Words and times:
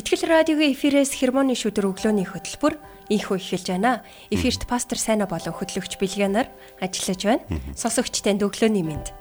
Итгэл 0.00 0.32
радиогийн 0.32 0.72
эфирээс 0.72 1.12
хермоны 1.12 1.52
шүдэр 1.52 1.92
өглөөний 1.92 2.24
хөтөлбөр 2.24 2.72
инхүү 3.12 3.36
эхэлж 3.36 3.68
байна. 3.68 4.00
Эфирт 4.32 4.64
пастор 4.64 4.96
Сайна 4.96 5.28
болон 5.28 5.52
хөтлөгч 5.52 6.00
Билгэнаар 6.00 6.48
ажиллаж 6.80 7.20
байна. 7.20 7.44
Сонсогч 7.76 8.24
танд 8.24 8.40
өглөөний 8.40 8.80
мэнд. 8.80 9.12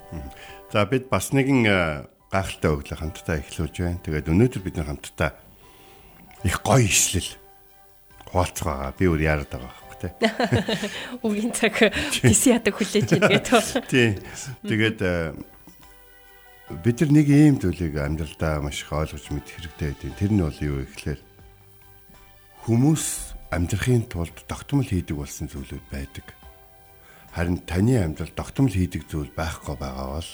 За 0.72 0.88
бид 0.88 1.12
бас 1.12 1.36
нэгэн 1.36 1.68
гайхалтай 2.32 2.72
өглөө 2.72 2.96
хамтдаа 2.96 3.44
эхлүүлж 3.44 3.76
байна. 3.76 4.00
Тэгээд 4.08 4.32
өнөөдөр 4.32 4.62
бид 4.64 4.80
хамтдаа 4.80 5.36
их 6.48 6.64
гоё 6.64 6.88
ишлэл 6.88 7.28
хуваалцах 8.32 8.72
байгаа. 8.72 8.96
Би 8.96 9.04
өөр 9.12 9.20
яарад 9.20 9.52
байгаа 9.52 9.76
байхгүй 9.76 9.98
тий. 10.00 10.12
Үгийн 11.28 11.52
цаг 11.52 11.76
тис 12.24 12.48
ядаг 12.48 12.80
хүлээж 12.80 13.20
байна 13.20 13.36
гэдэг. 13.36 13.84
Тий. 13.92 14.16
Тэгээд 14.64 15.00
бид 16.70 17.02
нар 17.02 17.10
нэг 17.10 17.28
ийм 17.34 17.58
зүйлийг 17.58 17.98
амьдралдаа 17.98 18.62
маш 18.62 18.86
их 18.86 18.94
ойлгож 18.94 19.26
мэд 19.34 19.48
хэрэгтэй 19.50 19.90
гэдэг. 19.90 20.14
Тэр 20.22 20.32
нь 20.38 20.44
бол 20.46 20.60
юу 20.62 20.86
гэхээр 20.86 21.22
хүмүүс 22.70 23.06
амьдрахын 23.50 24.06
тулд 24.06 24.38
тогтмол 24.46 24.86
хийдэг 24.86 25.18
болсон 25.18 25.50
зүйлүүд 25.50 25.86
байдаг. 25.90 26.30
Харин 27.34 27.66
таны 27.66 27.98
амьдрал 27.98 28.30
тогтмол 28.38 28.70
хийдэг 28.70 29.10
зүйл 29.10 29.34
байхгүй 29.34 29.76
байгаа 29.82 30.22
бол 30.22 30.32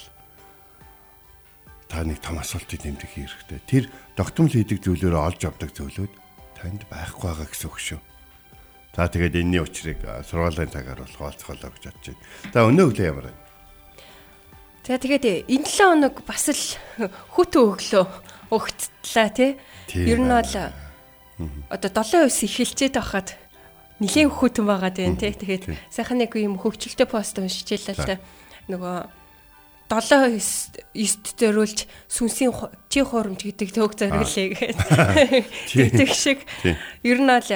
та 1.88 2.04
нэг 2.04 2.20
том 2.20 2.36
асуултыг 2.36 2.84
нэмдэг 2.84 3.10
хэрэгтэй. 3.16 3.60
Тэр 3.64 3.84
тогтмол 4.12 4.52
хийдэг 4.52 4.84
зүйлөөрөө 4.84 5.22
олж 5.32 5.40
авдаг 5.48 5.72
зүйлүүд 5.72 6.12
танд 6.60 6.84
байхгүй 6.92 7.32
байгаа 7.32 7.48
гэсэн 7.48 7.68
үг 7.72 7.80
шүү. 7.80 8.00
За 8.92 9.08
тэгээд 9.08 9.40
энэний 9.40 9.64
учрыг 9.64 10.04
сургуулийн 10.04 10.72
цагаар 10.72 11.00
болох 11.00 11.32
олцголоо 11.32 11.72
гэж 11.72 11.84
бодож 11.88 12.06
байна. 12.12 12.24
За 12.52 12.64
өнөө 12.68 12.84
өглөө 12.92 13.08
ямар 13.08 13.26
байна? 13.32 13.45
За 14.86 15.02
тэгээд 15.02 15.50
энэ 15.50 15.66
7 15.66 15.98
хоног 15.98 16.22
бас 16.22 16.46
л 16.46 16.62
хүтэн 17.34 17.62
өглөө 17.74 18.06
өгтлээ 18.54 19.30
тий. 19.34 19.50
Ер 19.98 20.22
нь 20.22 20.30
бол 20.30 20.46
одоо 21.74 21.90
7 21.90 22.30
9 22.30 22.46
эхэлчээд 22.46 22.94
байхад 22.94 23.34
нэгэн 23.98 24.30
хүтэн 24.30 24.62
байгаа 24.62 24.94
дээ 24.94 25.18
тий. 25.18 25.34
Тэгээд 25.34 25.64
сайхан 25.90 26.22
нэг 26.22 26.38
юм 26.38 26.54
хөвгчлөлтэй 26.62 27.02
пост 27.10 27.34
уншижээ 27.34 27.82
л 27.82 27.98
та 27.98 28.22
нөгөө 28.70 29.10
7 29.90 30.38
9-т 30.94 31.34
зориулж 31.34 31.90
сүнсийн 32.06 32.54
чи 32.86 33.02
хуурамч 33.02 33.42
гэдэг 33.42 33.74
төг 33.74 33.98
зориулъя 33.98 34.54
гэдэг 35.74 36.10
шиг. 36.14 36.46
Ер 37.02 37.18
нь 37.18 37.26
бол 37.26 37.50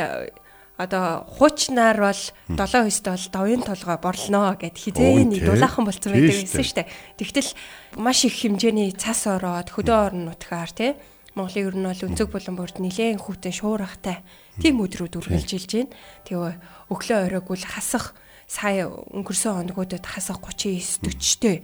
одоо 0.81 1.28
хуучнаар 1.36 1.98
бол 2.00 2.23
7-9-т 2.48 3.12
бол 3.12 3.27
давын 3.28 3.61
толгой 3.61 3.98
борлноо 4.00 4.56
гэд 4.56 4.77
хизээний 4.81 5.45
дулаахан 5.45 5.84
болцсон 5.84 6.17
байдаг 6.17 6.41
гэсэн 6.41 6.64
штэ. 6.64 6.89
Тэгтэл 7.20 7.53
маш 8.00 8.25
их 8.25 8.41
хэмжээний 8.41 8.97
цас 8.97 9.28
ороод 9.28 9.69
хөдөө 9.69 9.98
орон 10.08 10.33
нутгаар 10.33 10.73
тий? 10.73 10.97
Монголын 11.36 11.69
ер 11.69 11.77
нь 11.77 11.84
бол 11.84 12.06
өнцөг 12.08 12.28
болон 12.33 12.56
бүрд 12.56 12.77
нилээн 12.81 13.20
хүүтэн 13.20 13.55
шуурхтай 13.55 14.25
тийм 14.56 14.81
өдрүүд 14.81 15.20
үргэлжилж 15.20 15.70
байна. 15.77 15.92
Тэгээ 16.24 16.55
өглөө 16.90 17.19
оройгүйл 17.29 17.64
хасах 17.69 18.17
сая 18.48 18.89
өнгөрсөн 18.89 19.61
хоногудад 19.61 20.02
хасах 20.02 20.40
39 20.42 21.07
40-тэй 21.07 21.57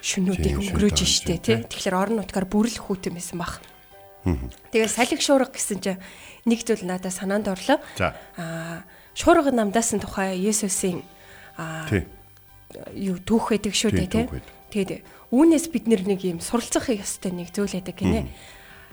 шүнүүдийг 0.00 0.58
өнгөрөөж 0.58 0.98
штэ 1.04 1.38
тий. 1.38 1.56
Тэгэхээр 1.68 1.94
орон 1.94 2.16
нутгаар 2.24 2.48
бүрэл 2.50 2.82
хүүтэн 2.82 3.14
байсан 3.14 3.38
баг. 3.38 3.62
Тэгээ 4.24 4.90
салхи 4.90 5.16
шуурга 5.16 5.54
гэсэн 5.54 5.78
чинь 5.80 6.02
нэг 6.46 6.60
зүйл 6.64 6.84
надад 6.86 7.12
санаанд 7.12 7.48
орлоо. 7.48 7.78
Аа 8.36 8.84
шуурга 9.14 9.50
намдаас 9.52 9.92
нь 9.92 10.00
тухай 10.00 10.38
Есүсийн 10.38 11.02
аа 11.58 11.88
юу 12.94 13.18
түүх 13.18 13.52
байдаг 13.56 13.74
шүү 13.74 13.90
дээ 13.96 14.08
тий. 14.08 14.26
Тэгээд 14.70 15.02
үүнээс 15.34 15.66
бид 15.74 15.84
нэг 15.90 16.20
юм 16.22 16.38
суралцах 16.40 16.90
ёстой 16.94 17.34
нэг 17.34 17.50
зүйл 17.50 17.74
байдаг 17.74 17.96
гинэ. 17.98 18.30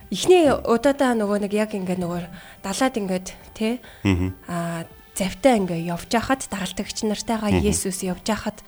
Эхний 0.09 0.50
удаадаа 0.50 1.13
нөгөө 1.13 1.46
нэг 1.46 1.53
яг 1.53 1.72
ингээ 1.75 2.00
нөгөө 2.00 2.24
далаад 2.63 2.96
ингээд 2.97 3.28
тий. 3.53 3.80
Аа 4.47 4.88
завтаа 5.18 5.57
ингээ 5.57 5.90
явж 5.90 6.12
хахад 6.13 6.46
дагалдагч 6.50 7.06
нартайгаа 7.06 7.52
Есүс 7.62 8.06
явж 8.06 8.25
хахад 8.25 8.62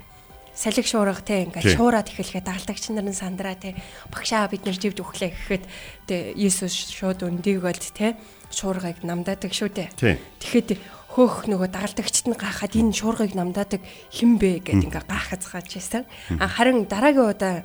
салхи 0.60 0.84
шуурга 0.84 1.24
те 1.24 1.48
ингээд 1.48 1.80
шуураад 1.80 2.12
эхлэхэд 2.12 2.44
дагалдагч 2.44 2.92
нар 2.92 3.08
нь 3.08 3.16
сандраа 3.16 3.56
те 3.56 3.80
багшаа 4.12 4.52
бид 4.52 4.68
нар 4.68 4.76
живд 4.76 5.00
өглөө 5.00 5.32
гэхэд 5.32 5.64
те 6.04 6.36
Есүс 6.36 6.92
шууд 6.92 7.24
өндийг 7.24 7.64
болд 7.64 7.80
те 7.96 8.20
шуургыг 8.52 9.00
намдаадаг 9.08 9.56
шүү 9.56 9.72
дээ. 9.72 10.20
Тэгэхэд 10.44 10.84
хөөх 11.16 11.48
нөгөө 11.48 11.70
дагалдагчд 11.72 12.28
нь 12.28 12.36
гахаад 12.36 12.76
энэ 12.76 12.92
шуургыг 12.92 13.40
намдаадаг 13.40 13.80
хэн 14.12 14.36
бэ 14.36 14.68
гэд 14.68 14.84
ингээ 14.84 15.08
гахацгааж 15.08 15.68
байсан. 15.72 16.04
Харин 16.28 16.92
дараагийн 16.92 17.32
удаа 17.32 17.56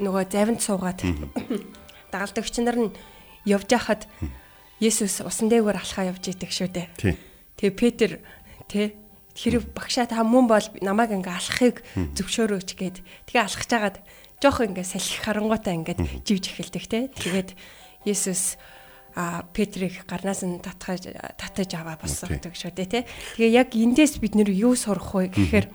нөгөө 0.00 0.24
завинд 0.32 0.64
суугаад 0.64 1.04
дагалдагч 2.08 2.54
нар 2.64 2.88
нь 2.88 2.94
явж 3.44 3.68
хахад 3.68 4.08
Есүс 4.80 5.20
усан 5.22 5.52
дээгүүр 5.52 5.76
алхаа 5.76 6.08
явж 6.08 6.34
идэг 6.34 6.50
шүү 6.50 6.68
дээ. 6.72 6.88
Тэгээ 7.60 7.78
Петр 7.78 8.10
тэ 8.66 9.03
хэрэг 9.34 9.74
багшаа 9.74 10.06
та 10.06 10.22
мөн 10.22 10.46
бол 10.46 10.66
намайг 10.80 11.10
ингээ 11.10 11.34
алхахыг 11.34 11.82
зөвшөөрөөч 12.14 12.70
гэд. 12.78 12.96
Тэгээ 13.26 13.42
алхаж 13.42 13.70
агаад 13.74 13.96
жоох 14.38 14.62
ингээ 14.62 14.86
салхи 14.86 15.18
харангуйтаа 15.22 15.74
ингээ 15.74 16.22
живж 16.22 16.44
эхэлдэг 16.54 16.84
те. 16.86 16.98
Тэгээд 17.10 17.50
Есүс 18.06 18.56
а 19.14 19.46
Петрийг 19.54 20.06
гарнаас 20.06 20.42
нь 20.42 20.58
татгаж 20.58 21.06
татаж 21.38 21.70
аваа 21.74 21.98
босгодог 21.98 22.54
шүү 22.54 22.74
дээ 22.74 22.88
тий. 22.90 23.02
Тэгээ 23.38 23.50
яг 23.54 23.68
эндээс 23.74 24.18
бид 24.18 24.34
нэр 24.34 24.50
юу 24.50 24.74
сурах 24.74 25.14
вэ 25.14 25.30
гэхээр 25.30 25.66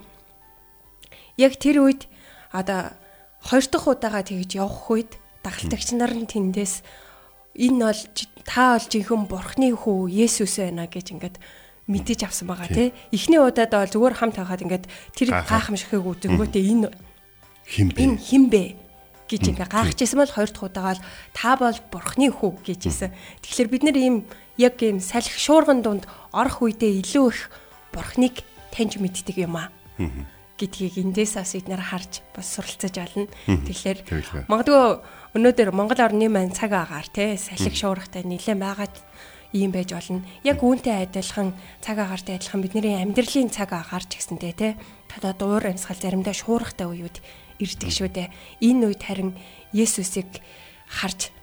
яг 1.40 1.52
тэр 1.56 1.84
үед 1.84 2.04
одоо 2.52 2.92
хоёр 3.40 3.64
дахь 3.64 3.88
удаага 3.88 4.20
тэгж 4.28 4.60
явах 4.60 4.88
үед 4.92 5.10
дагалдагч 5.40 5.96
нар 5.96 6.12
нь 6.12 6.28
тэндээс 6.28 6.84
энэ 7.56 7.80
бол 7.80 8.02
та 8.44 8.76
бол 8.76 8.86
жинхэнэ 8.92 9.26
бурхны 9.28 9.68
хүү 9.72 10.12
Есүс 10.12 10.60
байна 10.60 10.84
гэж 10.84 11.06
ингээд 11.16 11.36
мэдээж 11.90 12.20
авсан 12.30 12.46
байгаа 12.46 12.70
тий. 12.70 12.94
Эхний 13.10 13.42
удаад 13.42 13.74
бол 13.74 13.90
зүгээр 13.90 14.14
хамт 14.14 14.38
хахад 14.38 14.62
ингээд 14.62 14.86
тэр 15.18 15.28
гайхамшигыг 15.42 16.06
үдэнгүүтээ 16.06 16.64
энэ 16.70 16.88
хин 17.66 17.88
бэ? 17.90 17.98
Энэ 17.98 18.16
хин 18.22 18.44
бэ 18.46 18.62
гэж 19.30 19.42
ингээ 19.54 19.70
гайхажсэн 19.70 20.18
бол 20.18 20.30
хоёр 20.30 20.50
дахь 20.50 20.66
удаага 20.66 20.94
л 20.98 21.04
та 21.34 21.54
бол 21.58 21.78
бурхны 21.90 22.30
хүү 22.30 22.50
гэжсэн. 22.66 23.14
Тэгэхээр 23.42 23.68
бид 23.70 23.82
нэр 23.86 23.98
ийм 23.98 24.16
яг 24.58 24.78
ийм 24.82 24.98
салхи 24.98 25.38
шуурган 25.38 25.82
дунд 25.82 26.06
орох 26.34 26.62
үедээ 26.66 27.02
илүү 27.02 27.26
их 27.30 27.50
бурхныг 27.94 28.42
таньж 28.74 28.98
мэддэг 28.98 29.38
юм 29.38 29.54
аа. 29.54 29.70
Гэдгийг 30.58 30.98
эндээс 30.98 31.38
бас 31.38 31.54
бид 31.54 31.70
нэр 31.70 31.82
харж 31.82 32.26
бас 32.34 32.46
суралцаж 32.58 32.94
олно. 32.98 33.30
Тэгэхээр 33.46 33.98
магадгүй 34.50 34.82
өнөөдөр 35.38 35.70
Монгол 35.70 36.00
орны 36.02 36.26
маань 36.26 36.50
цаг 36.50 36.74
агаар 36.74 37.06
те. 37.06 37.38
Салхи 37.38 37.70
шуургатай 37.70 38.26
нэлээд 38.26 38.58
байгаад 38.58 38.94
ийм 39.52 39.74
байж 39.74 39.90
болно. 39.94 40.22
Яг 40.46 40.62
үүнтэй 40.62 41.06
адилхан 41.10 41.54
цаг 41.82 41.98
агаартай 41.98 42.38
адилхан 42.38 42.62
бидний 42.62 42.94
амьдралын 42.98 43.50
цаг 43.50 43.74
агаар 43.74 44.04
ч 44.06 44.18
гэсэнтэй 44.22 44.52
те 44.54 44.68
та 45.10 45.34
дуур 45.34 45.66
амьсгал 45.66 45.98
заримдаа 45.98 46.34
шуурхтай 46.34 46.86
үеуд 46.86 47.18
ирдэг 47.58 47.90
шүү 47.90 48.08
дээ. 48.14 48.28
Энэ 48.62 48.94
үед 48.94 49.02
харин 49.02 49.34
Есүсийг 49.74 50.40
харж 50.86 51.34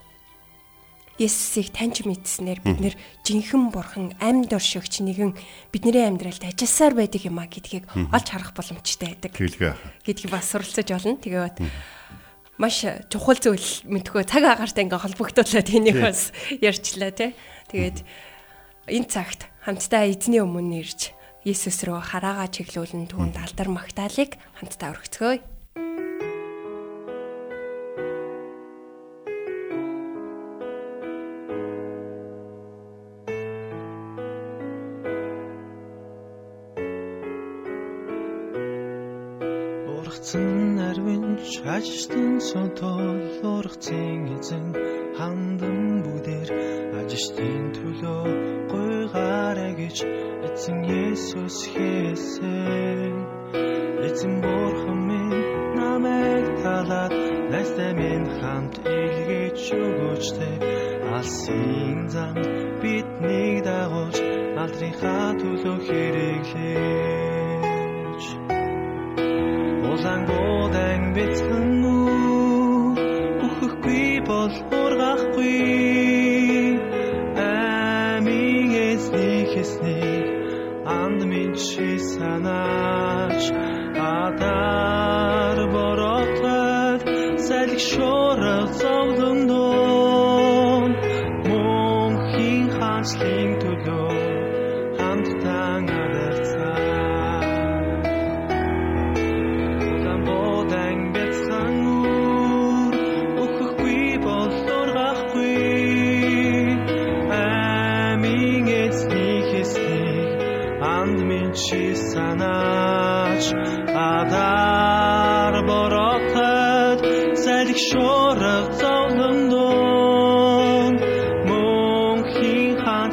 Есүсийг 1.17 1.73
таньж 1.73 2.05
мэдснээр 2.05 2.61
бид 2.61 2.77
нэр 2.77 2.95
жинхэнэ 3.25 3.73
бурхан 3.73 4.13
амьд 4.21 4.53
оршигч 4.53 5.01
нэгэн 5.01 5.33
бидний 5.73 6.05
амьдралд 6.05 6.45
ажилласаар 6.45 6.93
байдаг 6.93 7.25
юм 7.25 7.41
а 7.41 7.49
гэдгийг 7.49 7.89
олж 7.89 8.27
харах 8.29 8.53
боломжтой 8.53 9.17
байдаг. 9.17 9.33
Гэдгийг 10.05 10.29
бас 10.29 10.45
суралцаж 10.53 10.85
олно. 10.93 11.17
Тэгээд 11.17 11.57
маш 12.61 12.85
чухал 13.09 13.41
зүйл 13.41 13.69
мэдхөө 13.89 14.29
цаг 14.29 14.45
агаартай 14.45 14.85
ингээ 14.85 15.01
холбогдуулаад 15.01 15.69
энийг 15.73 15.97
бас 16.05 16.29
ярьчлаа 16.61 17.09
тий. 17.09 17.33
Тэгээд 17.67 18.03
энэ 18.87 19.07
цагт 19.11 19.47
хамтдаа 19.67 20.07
эзний 20.07 20.39
өмнө 20.39 20.83
ирж 20.83 21.11
Есүс 21.47 21.83
рүү 21.87 21.99
хараагаа 22.03 22.51
чиглүүлэн 22.51 23.07
түүнд 23.07 23.39
алдар 23.39 23.71
магтаалык 23.71 24.35
хамтдаа 24.59 24.91
өргөцгөөе. 24.95 25.56
Хөвөнч 41.77 41.89
ажилтан 41.93 42.39
сонтол 42.49 43.21
ургацын 43.53 44.21
эзэн 44.35 44.65
хандан 45.17 45.79
бүдээр 46.05 46.49
ажилтны 46.99 47.51
төлөө 47.77 48.25
гойгаарэ 48.71 49.69
гэж 49.81 49.97
эзэн 50.47 50.79
Есүс 50.89 51.57
хийсэн 51.73 53.13
эзэн 54.07 54.35
бурхан 54.41 54.99
минь 55.09 55.37
намайг 55.77 56.45
талаад 56.63 57.13
найстай 57.53 57.91
минь 58.01 58.29
хамт 58.39 58.75
илгээж 58.81 59.61
өгөөчтэй. 59.77 60.55
Алсын 61.17 61.99
зам 62.13 62.35
биднийг 62.81 63.57
дагуулж 63.69 64.17
алдрынхаа 64.61 65.29
төлөө 65.41 65.77
хэрэглэж. 65.87 66.63
Улаан 69.91 70.21
годан 70.29 70.96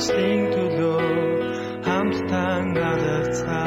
ханчлын 0.05 0.43
төлөө 0.53 1.05
хамтдаа 1.87 2.61
аларцаа 2.93 3.63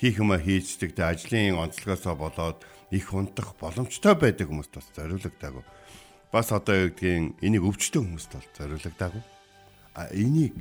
Хийх 0.00 0.16
юма 0.18 0.40
хийцдэг, 0.40 0.96
тэ 0.96 1.04
ажлын 1.04 1.60
онцлогоосоо 1.60 2.16
болоод 2.16 2.58
их 2.90 3.12
унтах 3.12 3.54
боломжтой 3.60 4.16
байдаг 4.16 4.48
хүмүүст 4.48 4.74
бас 4.74 4.88
зориулагддаг. 4.96 5.62
Бас 6.32 6.48
одоо 6.56 6.74
юу 6.74 6.90
гэдгийг 6.90 7.36
энийг 7.44 7.62
өвчтөн 7.68 8.02
хүмүүст 8.16 8.32
бол 8.32 8.48
зориулагддаг. 8.56 9.12
А 9.92 10.08
энийг 10.10 10.56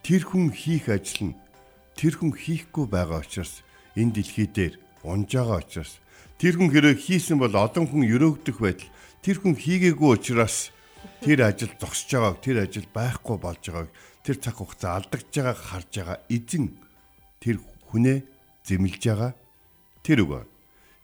тэр 0.00 0.24
хүн 0.24 0.48
хийх 0.48 0.88
ажил 0.88 1.30
нь 1.30 1.38
тэр 1.92 2.16
хүн 2.16 2.32
хийхгүй 2.32 2.88
байгаа 2.88 3.20
учраас 3.20 3.60
энэ 4.00 4.16
дэлхий 4.16 4.48
дээр 4.48 4.80
унж 5.04 5.28
байгаа 5.28 5.60
учраас 5.60 6.00
тэр 6.40 6.56
хүн 6.56 6.72
хэрэг 6.72 6.96
хийсэн 7.00 7.36
бол 7.36 7.52
олон 7.52 7.84
хүн 7.84 8.06
өрөөгдөх 8.06 8.58
байтал 8.64 8.88
тэр 9.20 9.36
хүн 9.44 9.58
хийгээгүй 9.58 10.10
учраас 10.16 10.70
тэр 11.22 11.38
ажил 11.46 11.72
зогсож 11.80 12.10
байгааг 12.12 12.38
тэр 12.42 12.56
ажил 12.64 12.88
байхгүй 12.94 13.36
болж 13.38 13.62
байгааг 13.66 13.90
тэр 14.24 14.36
цаг 14.42 14.54
хугацаа 14.58 14.96
алдагдж 14.98 15.32
байгааг 15.34 15.58
харж 15.58 15.90
байгаа 15.96 16.18
эзэн 16.28 16.64
тэр 17.40 17.56
хүнээ 17.90 18.18
зэмлж 18.66 19.02
байгаа 19.06 19.32
тэр 20.02 20.18
үг 20.26 20.46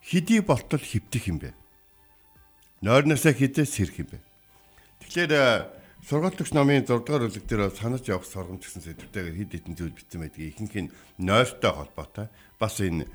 хидий 0.02 0.40
болтол 0.43 0.82
хөвтөх 0.82 1.25
юм 1.31 1.38
бэ 1.38 1.54
нойрносоо 2.82 3.32
хизээ 3.32 3.66
сэрх 3.66 3.96
юм 4.02 4.08
бэ 4.10 4.19
тэгэхээр 5.02 5.32
э, 5.32 5.82
сургалтч 6.02 6.50
номын 6.50 6.82
6 6.82 7.06
дугаар 7.06 7.31
бүлэг 7.31 7.46
дээр 7.46 7.70
санаж 7.70 8.02
явах 8.10 8.26
сургамж 8.26 8.66
гэсэн 8.66 8.82
сэдвтэйгээр 8.82 9.38
хэд 9.38 9.52
хэдэн 9.54 9.75
зүйл 9.78 9.94
бичсэн 9.94 10.20
байдаг. 10.26 10.43
Ихэнх 10.43 10.75
нь 10.75 10.93
нойртой 11.22 11.70
холбоотой. 11.70 12.26
Бас 12.58 12.82
энэ 12.82 13.06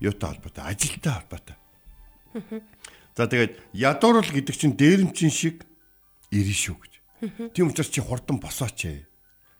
юутай 0.00 0.32
холбоотой, 0.32 0.64
ажилтай 0.64 1.12
холбоотой. 1.12 1.56
За 3.12 3.28
тэгээд 3.28 3.76
ядуурл 3.76 4.24
гэдэг 4.24 4.56
чинь 4.56 4.72
дээрэмчин 4.72 5.28
шиг 5.28 5.68
ирнэ 6.32 6.56
шүү 6.56 6.76
гэж. 6.80 6.92
Тийм 7.54 7.70
учраас 7.70 7.92
чи 7.92 8.00
хурдан 8.00 8.40
босооч 8.40 8.88
ээ. 8.88 9.04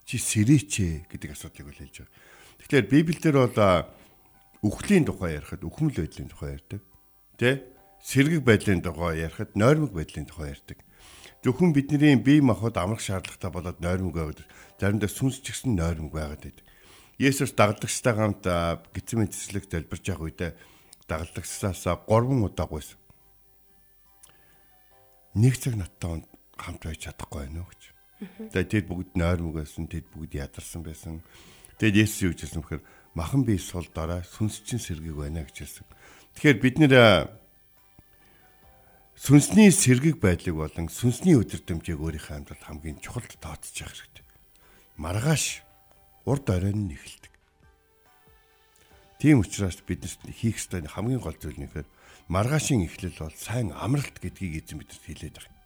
Чи 0.08 0.16
сэрээч 0.18 0.72
ээ 0.80 0.94
гэдэг 1.12 1.30
асуудлыг 1.36 1.68
бол 1.68 1.78
хэлж 1.78 1.96
байгаа. 2.02 2.12
Тэгэхээр 2.64 2.86
Библиэлд 2.90 3.36
бол 3.38 3.60
үхлийн 4.66 5.04
тухай 5.06 5.38
ярихад 5.38 5.62
үхмэл 5.62 6.00
байдлын 6.02 6.30
тухай 6.32 6.58
ярьдаг. 6.58 6.80
Тэ? 7.38 7.62
Сэргэг 8.02 8.42
байдлын 8.42 8.82
тухай 8.82 9.22
ярихад 9.26 9.54
нойрмог 9.54 9.94
байдлын 9.94 10.26
тухай 10.26 10.56
ярьдаг. 10.56 10.78
Зөвхөн 11.42 11.74
бидний 11.74 12.14
бие 12.18 12.42
махбод 12.42 12.78
амрах 12.78 13.02
шаардлагатай 13.02 13.50
болоод 13.50 13.78
нойрмог 13.82 14.14
байгаад 14.14 14.40
заримдаа 14.78 15.10
сүнс 15.10 15.42
ч 15.42 15.50
гэсэн 15.50 15.74
нойрмог 15.74 16.14
байгаад 16.14 16.42
байдаг. 16.46 16.66
Есүс 17.18 17.54
дагалдагчтай 17.58 18.14
хамт 18.14 18.46
гитсмэн 18.94 19.30
цэцлэг 19.30 19.66
залбирч 19.66 20.06
явах 20.06 20.30
үедээ 20.30 20.54
дагалдагчсаас 21.10 21.82
3 22.06 22.06
удаа 22.06 22.66
гуйсан. 22.70 22.98
Нэг 25.34 25.58
цаг 25.58 25.74
надтай 25.74 26.22
хамт 26.56 26.82
байж 26.84 27.00
чадахгүй 27.08 27.46
байна 27.46 27.64
уу 27.64 27.70
гэж. 27.70 27.82
Тэгээд 28.52 28.70
тэд 28.70 28.86
бүгд 28.86 29.10
нойрмог 29.18 29.54
байсан, 29.62 29.90
тэд 29.90 30.06
бүгд 30.14 30.38
ядарсан 30.38 30.82
байсан. 30.86 31.22
Тэгэд 31.78 32.06
Есүс 32.06 32.20
юу 32.22 32.34
гэсэн 32.38 32.62
бэхээр 32.62 32.82
махан 33.18 33.42
бие 33.42 33.58
сул 33.58 33.86
дараа 33.90 34.22
сүнс 34.22 34.62
чин 34.62 34.78
сэргийг 34.78 35.16
байна 35.18 35.42
гэж 35.42 35.56
хэлсэн. 35.58 35.86
Тэгэхээр 36.38 36.58
бид 36.62 36.76
нэр 36.78 36.94
сүнсний 39.18 39.70
сэргийг 39.74 40.22
байдлыг 40.22 40.54
болон 40.54 40.86
сүнсний 40.88 41.36
өдөртөмжийг 41.36 41.98
өөрийнхөө 41.98 42.36
амьдралд 42.38 42.64
хамгийн 42.64 43.02
чухал 43.02 43.26
тооцож 43.42 43.74
явах 43.74 43.98
хэрэгтэй. 43.98 44.24
Маргааш 44.96 45.44
урд 46.24 46.46
оройн 46.48 46.88
нь 46.88 46.94
эхэлдэг. 46.94 47.32
Тийм 49.20 49.42
учраас 49.42 49.78
биднес 49.82 50.18
хийх 50.26 50.58
ёстой 50.58 50.82
хамгийн 50.86 51.22
гол 51.22 51.36
зүйл 51.36 51.58
нь 51.58 51.66
ихээр 51.66 51.86
маргаашийн 52.32 52.86
эхлэл 52.86 53.18
бол 53.18 53.36
сайн 53.36 53.70
амралт 53.76 54.18
гэдгийг 54.18 54.64
эзэн 54.64 54.82
бидэнд 54.82 55.02
хэлээд 55.06 55.36
байна. 55.38 55.61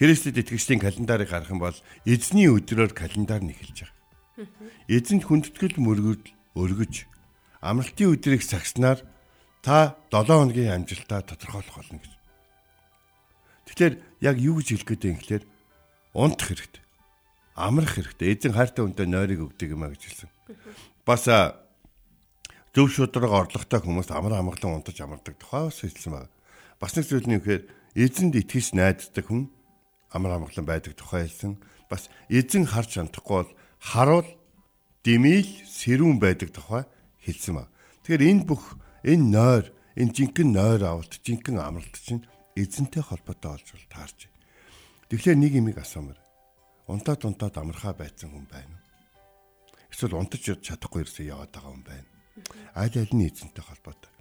Христэд 0.00 0.40
итгэгчдийн 0.40 0.80
календарыг 0.80 1.28
харах 1.28 1.52
юм 1.52 1.60
бол 1.60 1.76
эзний 2.08 2.48
өдрөөр 2.48 2.96
календар 2.96 3.44
нь 3.44 3.52
эхэлж 3.52 3.84
байгаа. 3.84 4.48
Эзэнд 4.88 5.28
хүндэтгэл 5.28 5.76
мөргөд 5.76 6.24
өргөж 6.56 7.04
амралтын 7.60 8.16
өдрийг 8.16 8.40
сагснаар 8.40 9.04
та 9.60 10.00
7 10.08 10.24
хоногийн 10.24 10.72
амжилтаа 10.72 11.20
тодорхойлох 11.20 11.76
болно 11.76 12.00
гэж. 12.00 12.12
Тэгэхээр 13.68 13.94
яг 14.24 14.36
юу 14.40 14.56
гэж 14.64 14.80
хэлэх 14.80 14.88
гээд 14.88 15.04
юм 15.04 15.18
гэхээр 15.20 15.44
унтах 16.16 16.48
хэрэгтэй. 16.48 16.82
Амрах 17.60 17.92
хэрэгтэй. 17.92 18.32
Эзэн 18.32 18.56
хайртай 18.56 18.82
хүнтэй 18.88 19.04
нойрыг 19.04 19.52
өгдөг 19.52 19.68
юм 19.76 19.84
а 19.84 19.92
гэж 19.92 20.00
хэлсэн. 20.00 20.30
Бас 21.04 21.28
зөв 22.72 22.88
шударга 22.88 23.36
орлоготой 23.36 23.84
хүмүүс 23.84 24.08
амар 24.16 24.40
амгалан 24.40 24.80
унтаж 24.80 24.96
амардаг 24.96 25.36
тухай 25.36 25.68
бас 25.68 25.84
хэлсэн 25.84 26.12
байна. 26.24 26.32
Бас 26.80 26.96
нэг 26.96 27.04
зүйл 27.04 27.28
нь 27.28 27.36
юу 27.36 27.44
гэхээр 27.44 27.64
эзэнд 28.00 28.34
итгэж 28.40 28.72
найддаг 28.72 29.28
хүн 29.28 29.52
амар 30.10 30.38
амгалан 30.38 30.66
байдаг 30.66 30.94
тухай 30.98 31.26
хэлсэн. 31.26 31.58
Бас 31.90 32.10
эзэн 32.28 32.66
харж 32.66 32.98
чадахгүй 32.98 33.36
бол 33.46 33.52
харуул 33.78 34.28
дэмийл 35.02 35.48
сэрүүн 35.66 36.18
байдаг 36.20 36.50
тухай 36.54 36.84
хэлсэн 37.24 37.54
ба. 37.56 37.64
Тэгэхээр 38.04 38.26
энэ 38.30 38.44
бүх 38.46 38.80
Энэ 39.02 39.24
нойр, 39.32 39.64
энэ 39.96 40.12
жинхэнэ 40.12 40.52
нойр 40.52 40.82
авалт, 40.84 41.24
жинхэнэ 41.24 41.56
амралт 41.56 41.96
чинь 41.96 42.28
эзэнтэй 42.52 43.00
холбоотой 43.00 43.56
болж 43.56 43.68
бол 43.72 43.88
таарч. 43.88 44.28
Тэгэхээр 45.08 45.40
нэг 45.40 45.52
имийг 45.56 45.80
асуумаар. 45.80 46.20
Унтаад 46.84 47.24
унтаад 47.24 47.56
амархаа 47.56 47.96
байцсан 47.96 48.28
хүн 48.28 48.44
байна 48.44 48.76
уу? 48.76 48.84
Эсвэл 49.88 50.20
унтаж 50.20 50.44
чадахгүй 50.60 51.08
ирсэн 51.08 51.32
яваад 51.32 51.48
байгаа 51.48 51.72
хүн 51.72 51.84
байна. 51.88 52.08
Аль 52.76 52.92
аль 53.00 53.14
нь 53.16 53.24
эзэнтэй 53.24 53.64
холбоотой. 53.64 54.12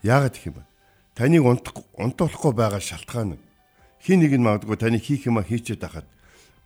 Яагаад 0.00 0.32
гэх 0.32 0.48
юм 0.48 0.56
бэ? 0.56 0.64
Таныг 1.12 1.44
унтуулахгүй 1.44 2.52
байгаа 2.56 2.80
шалтгаан 2.80 3.36
нь 3.36 3.45
хин 4.02 4.20
нэг 4.20 4.32
нь 4.36 4.46
магадгүй 4.46 4.76
таны 4.76 4.98
хийх 4.98 5.26
юма 5.26 5.42
хийчихэд 5.42 5.82
байхад 5.82 6.06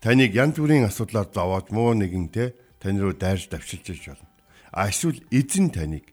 таныг 0.00 0.32
янз 0.34 0.56
бүрийн 0.56 0.88
асуудлаар 0.88 1.28
зовоод 1.30 1.70
муу 1.70 1.94
нэгэнтэй 1.94 2.54
тань 2.80 3.00
руу 3.00 3.12
дайрж 3.12 3.48
давшилж 3.52 3.86
иж 3.92 4.02
болно. 4.08 4.28
А 4.72 4.88
эсвэл 4.88 5.20
эзэн 5.30 5.70
таныг 5.70 6.08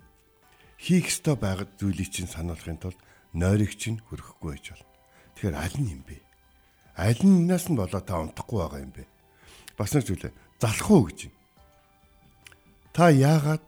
хийх 0.77 1.07
ёстой 1.07 1.35
байгаад 1.39 1.71
зүйлийг 1.79 2.09
чинь 2.11 2.29
сануулахын 2.29 2.77
тулд 2.77 2.99
нойрыг 3.33 3.73
чинь 3.77 4.03
хөрөхгүй 4.09 4.49
байж 4.57 4.65
болно. 4.75 4.91
Тэгэхээр 5.35 5.55
аль 5.55 5.77
нь 5.79 5.91
юм 5.95 6.01
бэ? 6.03 6.17
Аль 6.97 7.21
нээс 7.23 7.69
нь 7.69 7.79
болоо 7.79 8.01
та 8.01 8.19
унтахгүй 8.19 8.59
байгаа 8.59 8.81
юм 8.83 8.93
бэ? 8.93 9.05
Бас 9.77 9.93
нэг 9.93 10.05
зүйлээ 10.05 10.33
залах 10.59 10.89
уу 10.91 11.07
гэж. 11.07 11.29
Та 12.93 13.09
яагаад 13.13 13.63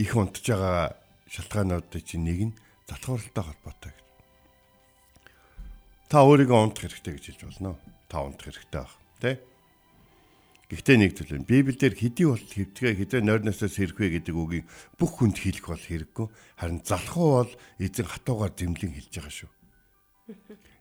их 0.00 0.16
унтж 0.16 0.44
байгаа 0.48 0.96
шалтгаануудын 1.28 2.02
чинь 2.02 2.24
нэг 2.24 2.38
нь 2.50 2.58
залхууралтай 2.88 3.44
холбоотой 3.44 3.92
гэж. 3.92 4.09
Та 6.10 6.26
өөрийгөө 6.26 6.58
унтах 6.58 6.90
хэрэгтэй 6.90 7.14
гэж 7.14 7.24
хэлж 7.30 7.42
болно. 7.46 7.78
Та 8.10 8.26
унтах 8.26 8.50
хэрэгтэй 8.50 8.82
баг. 8.82 8.90
Тэ? 9.22 9.38
Гэхдээ 10.66 10.96
нэг 10.98 11.14
зүйл. 11.14 11.46
Библиэлд 11.46 11.94
хэдий 11.94 12.26
бол 12.26 12.42
хэвтгээ 12.42 12.98
хэдэ 12.98 13.22
нойрноосоо 13.22 13.70
сэрхвэ 13.70 14.18
гэдэг 14.18 14.34
үгийг 14.34 14.66
бүх 14.98 15.22
хүнд 15.22 15.38
хэлэх 15.38 15.70
бол 15.70 15.78
хэрэггүй. 15.78 16.26
Харин 16.58 16.82
залхуу 16.82 17.30
бол 17.46 17.52
эзэн 17.78 18.10
хатуугаар 18.10 18.50
зэмлэн 18.58 18.90
хэлж 18.90 19.12
байгаа 19.14 19.34
шүү. 19.38 19.50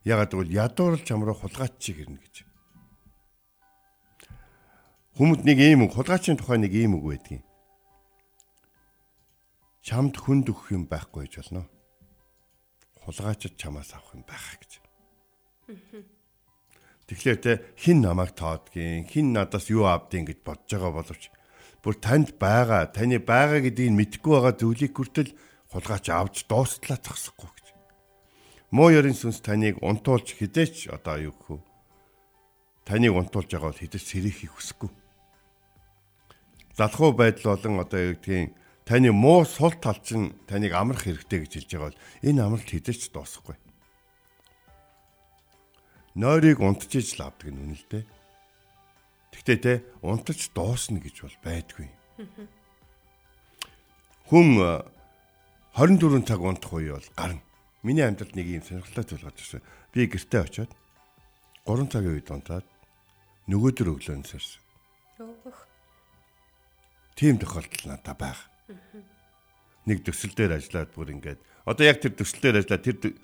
Ягаад 0.10 0.34
гэвэл 0.34 0.58
ядуурлж 0.66 1.06
хамруу 1.06 1.38
хулгайч 1.38 1.74
чиг 1.78 2.02
ирнэ 2.02 2.18
гэж. 2.18 2.36
Хүмүүд 5.18 5.46
нэг 5.46 5.58
ийм 5.62 5.86
үг, 5.86 5.94
хулгайчийн 5.94 6.42
тухай 6.42 6.58
нэг 6.58 6.74
ийм 6.74 6.98
үг 6.98 7.06
байдгийн. 7.06 7.46
Чамд 9.86 10.18
хүнд 10.18 10.50
өгөх 10.50 10.74
юм 10.74 10.86
байхгүй 10.90 11.30
гэж 11.30 11.46
болно 11.46 11.70
хулгайчд 13.10 13.58
чамаас 13.58 13.94
авах 13.94 14.14
юм 14.14 14.24
байх 14.28 14.60
гэж. 14.60 14.79
Тэгэхээр 17.10 17.40
те 17.42 17.62
хин 17.78 18.02
намайг 18.06 18.38
тоодгийн, 18.38 19.06
хин 19.10 19.34
надаас 19.34 19.70
юу 19.70 19.90
авдیں 19.90 20.26
гэж 20.30 20.46
бодож 20.46 20.70
байгаа 20.70 20.94
боловч 20.94 21.24
бүр 21.82 21.96
танд 21.98 22.38
байгаа, 22.38 22.90
таны 22.94 23.18
байгаа 23.18 23.66
гэдгийг 23.66 23.94
мэдгүй 23.94 24.34
байгаа 24.34 24.54
зүйлийг 24.58 24.94
хүртэл 24.94 25.32
хулгайч 25.74 26.06
авч 26.14 26.46
дуустлаа 26.46 27.02
зогсохгүй 27.02 27.50
гэж. 27.50 27.68
Муу 28.74 28.94
ёрын 28.94 29.18
сүнс 29.18 29.42
таныг 29.42 29.82
унтуулж 29.82 30.38
хідээч 30.38 30.94
одоо 30.94 31.18
юу 31.18 31.34
гэх 31.34 31.50
вэ? 31.50 31.66
Таныг 32.86 33.14
унтуулж 33.18 33.50
байгаа 33.50 33.74
бол 33.74 33.82
хідэж 33.82 34.04
сэрэхийг 34.06 34.54
хүсэхгүй. 34.54 34.92
Залхуу 36.78 37.14
байдал 37.18 37.58
болон 37.58 37.82
одоо 37.82 38.00
юу 38.12 38.14
гэдгийг 38.22 38.54
таны 38.86 39.10
муу 39.10 39.46
сул 39.46 39.74
тал 39.82 39.98
чинь 40.04 40.38
таныг 40.46 40.74
амрах 40.74 41.06
хэрэгтэй 41.06 41.46
гэж 41.46 41.52
хэлж 41.58 41.70
байгаа 41.74 41.90
бол 41.90 42.02
энэ 42.28 42.42
амралт 42.44 42.70
хэдэж 42.70 43.14
дуусахгүй. 43.14 43.58
Нойрыг 46.20 46.60
унтжиж 46.60 47.16
л 47.16 47.32
авдаг 47.32 47.48
нь 47.48 47.64
үнэ 47.64 47.80
л 47.80 47.86
дээ. 47.88 48.04
Тэгтээ 49.32 49.58
те 49.64 49.74
унтаж 50.04 50.52
дуусна 50.52 51.00
гэж 51.00 51.16
бол 51.24 51.38
байдгүй. 51.48 51.88
Хүн 54.28 54.48
24 55.80 56.28
цаг 56.28 56.44
унтах 56.44 56.76
үе 56.76 56.92
бол 56.92 57.10
гарна. 57.16 57.40
Миний 57.88 58.04
амьдралд 58.04 58.36
нэг 58.36 58.48
юм 58.52 58.64
сонирхолтой 58.68 59.06
зүйл 59.08 59.24
гарч 59.32 59.40
ирсэн. 59.40 59.64
Би 59.96 60.12
гэртээ 60.12 60.44
очиод 60.44 60.72
3 61.64 61.88
цагийн 61.88 62.20
үед 62.20 62.28
унтаад 62.28 62.68
нөгөөдөр 63.48 63.88
өглөө 63.96 64.20
нэрсэн. 64.20 64.60
Тийм 67.16 67.40
тохиолдол 67.40 67.86
надад 67.88 68.20
байна. 68.20 68.44
Нэг 69.88 70.04
төсөл 70.04 70.36
дээр 70.36 70.60
ажиллаад 70.60 70.92
бүр 70.92 71.16
ингээд 71.16 71.40
одоо 71.64 71.84
яг 71.88 72.04
тэр 72.04 72.12
төсөл 72.20 72.44
дээр 72.44 72.60
ажиллаад 72.60 72.84
тэр 72.84 73.16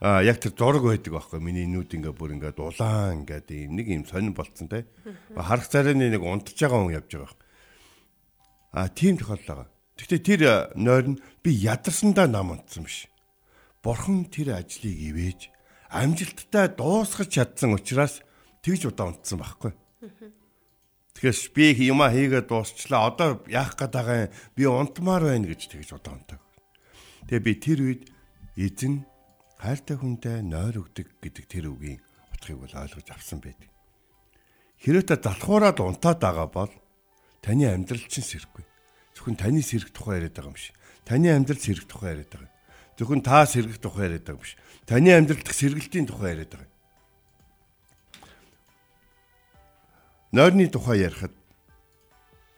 а 0.00 0.20
яг 0.20 0.40
тэр 0.40 0.52
зураг 0.52 0.84
байдаг 0.84 1.12
байхгүй 1.12 1.40
миний 1.40 1.64
нүд 1.64 1.96
ингээ 1.96 2.12
бүр 2.12 2.36
ингээд 2.36 2.60
улаан 2.60 3.24
ингээд 3.24 3.48
нэг 3.72 3.86
юм 3.88 4.04
сонир 4.04 4.36
болцсон 4.36 4.68
те 4.68 4.84
харах 5.32 5.68
царайны 5.72 6.12
нэг 6.12 6.20
унтж 6.20 6.52
байгаа 6.52 6.84
хүн 6.84 6.96
явж 7.00 7.10
байгаа 7.16 7.32
а 8.76 8.88
тийм 8.92 9.16
тохиолдол 9.16 9.64
байгаа 9.64 9.68
гэхдээ 9.96 10.20
тэр 10.20 10.42
нойр 10.76 11.16
нь 11.16 11.20
би 11.40 11.50
ядарсандаа 11.56 12.28
нам 12.28 12.52
унтсан 12.52 12.84
биш 12.84 13.08
бурхан 13.80 14.28
тэр 14.28 14.60
ажлыг 14.60 14.92
ивэж 14.92 15.48
амжилттай 15.88 16.76
дуусгаж 16.76 17.32
чадсан 17.32 17.72
учраас 17.72 18.20
тэгж 18.60 18.92
удаа 18.92 19.16
унтсан 19.16 19.40
байхгүй 19.40 19.72
Тэгэхээр 21.16 21.48
би 21.56 21.88
юма 21.88 22.12
хийгээ 22.12 22.44
дуусчлаа. 22.44 23.08
Одоо 23.08 23.40
яах 23.48 23.72
гээд 23.72 23.92
байгаа 23.96 24.28
юм? 24.28 24.32
Би 24.52 24.62
унтмаар 24.68 25.24
байна 25.24 25.48
гэж 25.48 25.72
тэгж 25.72 25.96
удаантай. 25.96 26.36
Тэгээ 27.24 27.40
би 27.40 27.52
тэр 27.56 27.78
үед 27.80 28.02
эзэн 28.60 29.08
хайртай 29.60 29.96
хүнтэй 29.96 30.42
нойр 30.44 30.84
өгдөг 30.84 31.06
гэдэг 31.20 31.44
тэр 31.48 31.72
үгийн 31.72 32.00
утгыг 32.36 32.56
бол 32.60 32.74
ойлгож 32.76 33.08
авсан 33.10 33.40
байдаг. 33.40 33.68
Хэрэв 34.80 35.04
та 35.08 35.16
залхуураад 35.16 35.80
унтаад 35.80 36.20
байгаа 36.20 36.48
бол 36.48 36.72
таны 37.40 37.64
амьдрал 37.68 38.04
чинь 38.08 38.24
сэрхгүй. 38.24 38.64
Зөвхөн 39.16 39.36
таны 39.40 39.64
сэрэг 39.64 39.90
тухай 39.90 40.20
яриад 40.20 40.36
байгаа 40.36 40.52
юм 40.52 40.60
шиг. 40.60 40.76
Таны 41.08 41.32
амьдрал 41.32 41.60
сэрэг 41.60 41.88
тухай 41.88 42.12
яриад 42.12 42.30
байгаа. 42.30 42.52
Зөвхөн 43.00 43.22
та 43.24 43.46
сэрэг 43.48 43.80
тухай 43.80 44.12
яриад 44.12 44.28
байгаа 44.28 44.36
юм 44.36 44.44
биш. 44.44 44.54
Таны 44.84 45.10
амьдрал 45.16 45.40
дэх 45.40 45.56
сэргэлтийн 45.56 46.06
тухай 46.06 46.36
яриад 46.36 46.52
байгаа. 46.52 46.76
нойрны 50.36 50.68
тухай 50.68 51.00
ярихад 51.00 51.32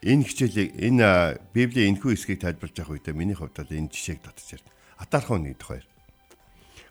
энэ 0.03 0.27
хичээлийг 0.27 0.75
энэ 0.75 1.39
Библийн 1.55 1.95
энэхүү 1.95 2.11
хэсгийг 2.11 2.43
тайлбарлаж 2.43 2.75
явах 2.75 2.99
үедээ 2.99 3.15
миний 3.15 3.37
хувьд 3.39 3.55
бол 3.55 3.71
энэ 3.71 3.87
жишээг 3.87 4.19
татчих 4.19 4.59
ярьдаг. 4.59 4.73
Атаархан 4.99 5.47
хүний 5.47 5.55
тухай. 5.55 5.79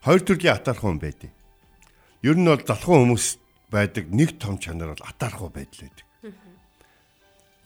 Хоёр 0.02 0.22
төрлийн 0.22 0.56
атаархан 0.58 0.98
хүн 0.98 1.02
байдаг. 1.02 1.30
Ер 2.22 2.36
нь 2.38 2.46
бол 2.46 2.62
залхуу 2.62 3.02
хүмүүс 3.02 3.26
байдаг 3.70 4.04
нэг 4.10 4.38
том 4.38 4.58
чанар 4.58 4.94
бол 4.94 5.04
атаархуу 5.06 5.50
байдал 5.50 5.88
байдаг. 5.88 6.06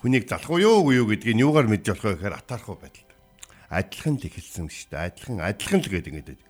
Хүнийг 0.01 0.25
залхуу 0.29 0.59
юу 0.59 0.93
юу 0.93 1.07
гэдгийг 1.09 1.41
юугаар 1.41 1.69
мэдж 1.71 1.93
болох 1.93 2.05
вэ 2.05 2.15
гэхээр 2.19 2.39
атаархуу 2.41 2.77
байдал. 2.77 3.09
Адилхан 3.71 4.17
л 4.21 4.27
ихэлсэн 4.27 4.69
шүү 4.69 4.89
дээ. 4.93 5.07
Адилхан 5.09 5.39
адилхан 5.41 5.81
л 5.81 5.93
гэдэг 5.93 6.13
ингэдэг. 6.13 6.41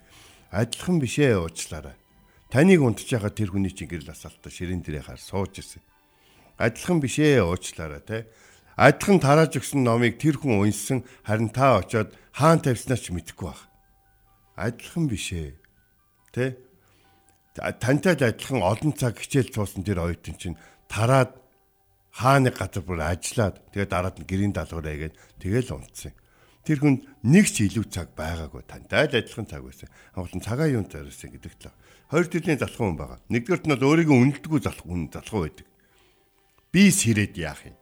Адилхан 0.50 0.96
бишээ 0.98 1.38
уучлаарай. 1.38 1.96
Таныг 2.50 2.80
унтж 2.82 3.06
байгаа 3.06 3.32
тэр 3.32 3.54
хүний 3.54 3.70
чинь 3.70 3.88
гэрэл 3.88 4.10
асаалтаа 4.10 4.50
ширээн 4.50 4.82
дээрээ 4.82 5.06
хаар 5.06 5.20
сууж 5.20 5.60
ирсэн 5.62 5.82
адилхан 6.62 7.00
бишээ 7.00 7.42
уучлаарай 7.42 8.02
те. 8.06 8.26
Адилхан 8.76 9.18
тарааж 9.20 9.58
өгсөн 9.58 9.82
номыг 9.84 10.16
тэр 10.22 10.38
хүн 10.38 10.62
уншсан 10.62 11.04
харин 11.26 11.50
та 11.50 11.82
очиод 11.82 12.14
хаан 12.32 12.62
тавьснаа 12.62 12.96
ч 12.96 13.10
мэдэхгүй 13.10 13.50
баг. 13.50 13.60
Адилхан 14.56 15.10
бишээ. 15.10 15.58
Тэ? 16.32 16.56
Тантай 17.54 18.16
л 18.16 18.24
адилхан 18.24 18.64
олон 18.64 18.92
цаг 18.96 19.20
хичээл 19.20 19.52
цуусан 19.52 19.84
тэр 19.84 20.00
оюутан 20.00 20.36
чинь 20.40 20.56
тараад 20.88 21.36
хааны 22.16 22.48
газар 22.48 22.80
бүр 22.80 23.04
ажиллаад 23.04 23.60
тэгээд 23.76 23.92
дараад 23.92 24.16
нь 24.16 24.28
гэрийн 24.28 24.56
даалгавраа 24.56 24.96
игээд 24.96 25.16
тэгэл 25.36 25.76
унтсан. 25.76 26.16
Тэр 26.64 26.78
хүн 26.80 27.04
нэг 27.26 27.50
ч 27.52 27.68
илүү 27.68 27.92
цаг 27.92 28.16
байгаагүй 28.16 28.64
тантай 28.64 29.04
л 29.10 29.18
адилхан 29.20 29.44
цаг 29.50 29.66
байсан. 29.66 29.88
Хамгаалан 30.16 30.40
цагаа 30.40 30.68
юунд 30.72 30.88
зориулсан 30.88 31.34
гэдэгт 31.36 31.68
л. 31.68 31.76
Хоёр 32.08 32.26
төрлийн 32.30 32.60
залхуу 32.60 32.86
хүн 32.88 32.96
байгаа. 32.96 33.18
Нэгдүгээрт 33.28 33.66
нь 33.66 33.72
бол 33.76 33.88
өөрийгөө 33.92 34.16
үнэлдэггүй 34.16 34.60
залхуу 34.62 34.88
хүн 34.88 35.10
залхуу 35.10 35.42
байдаг. 35.44 35.66
Би 36.72 36.88
сэрэд 36.88 37.34
яах 37.36 37.66
юм? 37.68 37.76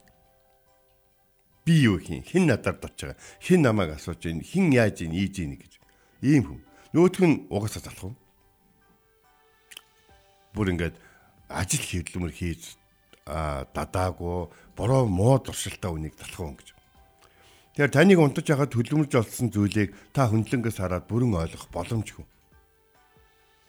Би 1.63 1.85
юу 1.85 2.01
хийн? 2.01 2.25
Хэн 2.25 2.49
надад 2.49 2.81
дутж 2.81 3.05
байгаа? 3.05 3.19
Хэн 3.39 3.61
намайг 3.61 3.95
асууж 3.95 4.17
байна? 4.17 4.41
Хэн 4.41 4.73
яаж 4.73 4.97
ийн 5.05 5.13
ийж 5.13 5.35
ийн 5.39 5.55
гэж. 5.61 5.73
Ийм 6.25 6.43
хүн. 6.49 6.59
Нөгөөх 6.91 7.21
нь 7.21 7.45
угаасаа 7.53 7.85
залах 7.85 8.11
уу? 8.11 8.15
Бүр 10.53 10.73
ингээд 10.75 10.95
ажил 11.47 11.83
хэвлэмэр 11.83 12.33
хийж 12.33 12.75
дадаагүй 13.25 14.49
бороо 14.75 15.05
муу 15.07 15.39
туршилтаа 15.39 15.91
үнийг 15.91 16.15
уу 16.17 16.55
гэж. 16.57 16.75
Тэгэхээр 17.71 17.95
таныг 17.95 18.19
унтаж 18.19 18.45
байгаад 18.51 18.75
хөдөлмөрж 18.75 19.13
олсон 19.15 19.47
зүйлийг 19.47 19.95
та 20.11 20.27
хөндлөнгөөс 20.27 20.77
хараад 20.83 21.07
бүрэн 21.07 21.39
ойлгох 21.39 21.71
боломжгүй. 21.71 22.25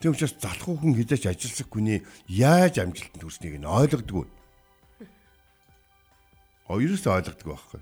Тийм 0.03 0.11
учраас 0.11 0.35
залах 0.43 0.67
хүн 0.67 0.99
хизээч 0.99 1.31
ажилсах 1.31 1.71
хүний 1.71 2.03
яаж 2.27 2.83
амжилтанд 2.83 3.23
хүрснийг 3.23 3.63
нь 3.63 3.69
ойлгодгүй. 3.69 4.27
Оёроос 6.67 7.07
ойлгодог 7.07 7.47
байхгүй. 7.47 7.81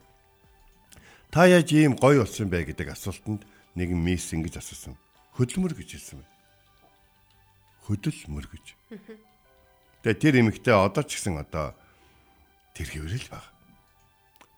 Та 1.33 1.49
яаж 1.49 1.73
ийм 1.73 1.97
гоё 1.97 2.29
болсон 2.29 2.53
бэ 2.53 2.69
гэдэг 2.69 2.93
асуултанд 2.93 3.49
нэгэн 3.73 3.97
мисс 3.97 4.29
ингэж 4.37 4.61
асуусан. 4.61 5.01
Хөдөлмөр 5.41 5.73
гэж 5.73 5.89
хэлсэн 5.97 6.21
байна. 6.21 6.33
Хөдөлмөр 7.89 8.47
гэж. 8.53 8.80
Тэгээ 8.91 10.19
тэр 10.19 10.35
эмэгтэй 10.43 10.75
одоо 10.75 11.05
ч 11.07 11.15
гэсэн 11.19 11.39
одоо 11.39 11.79
тэр 12.75 12.89
хэврэл 12.91 13.29
баг. 13.31 13.47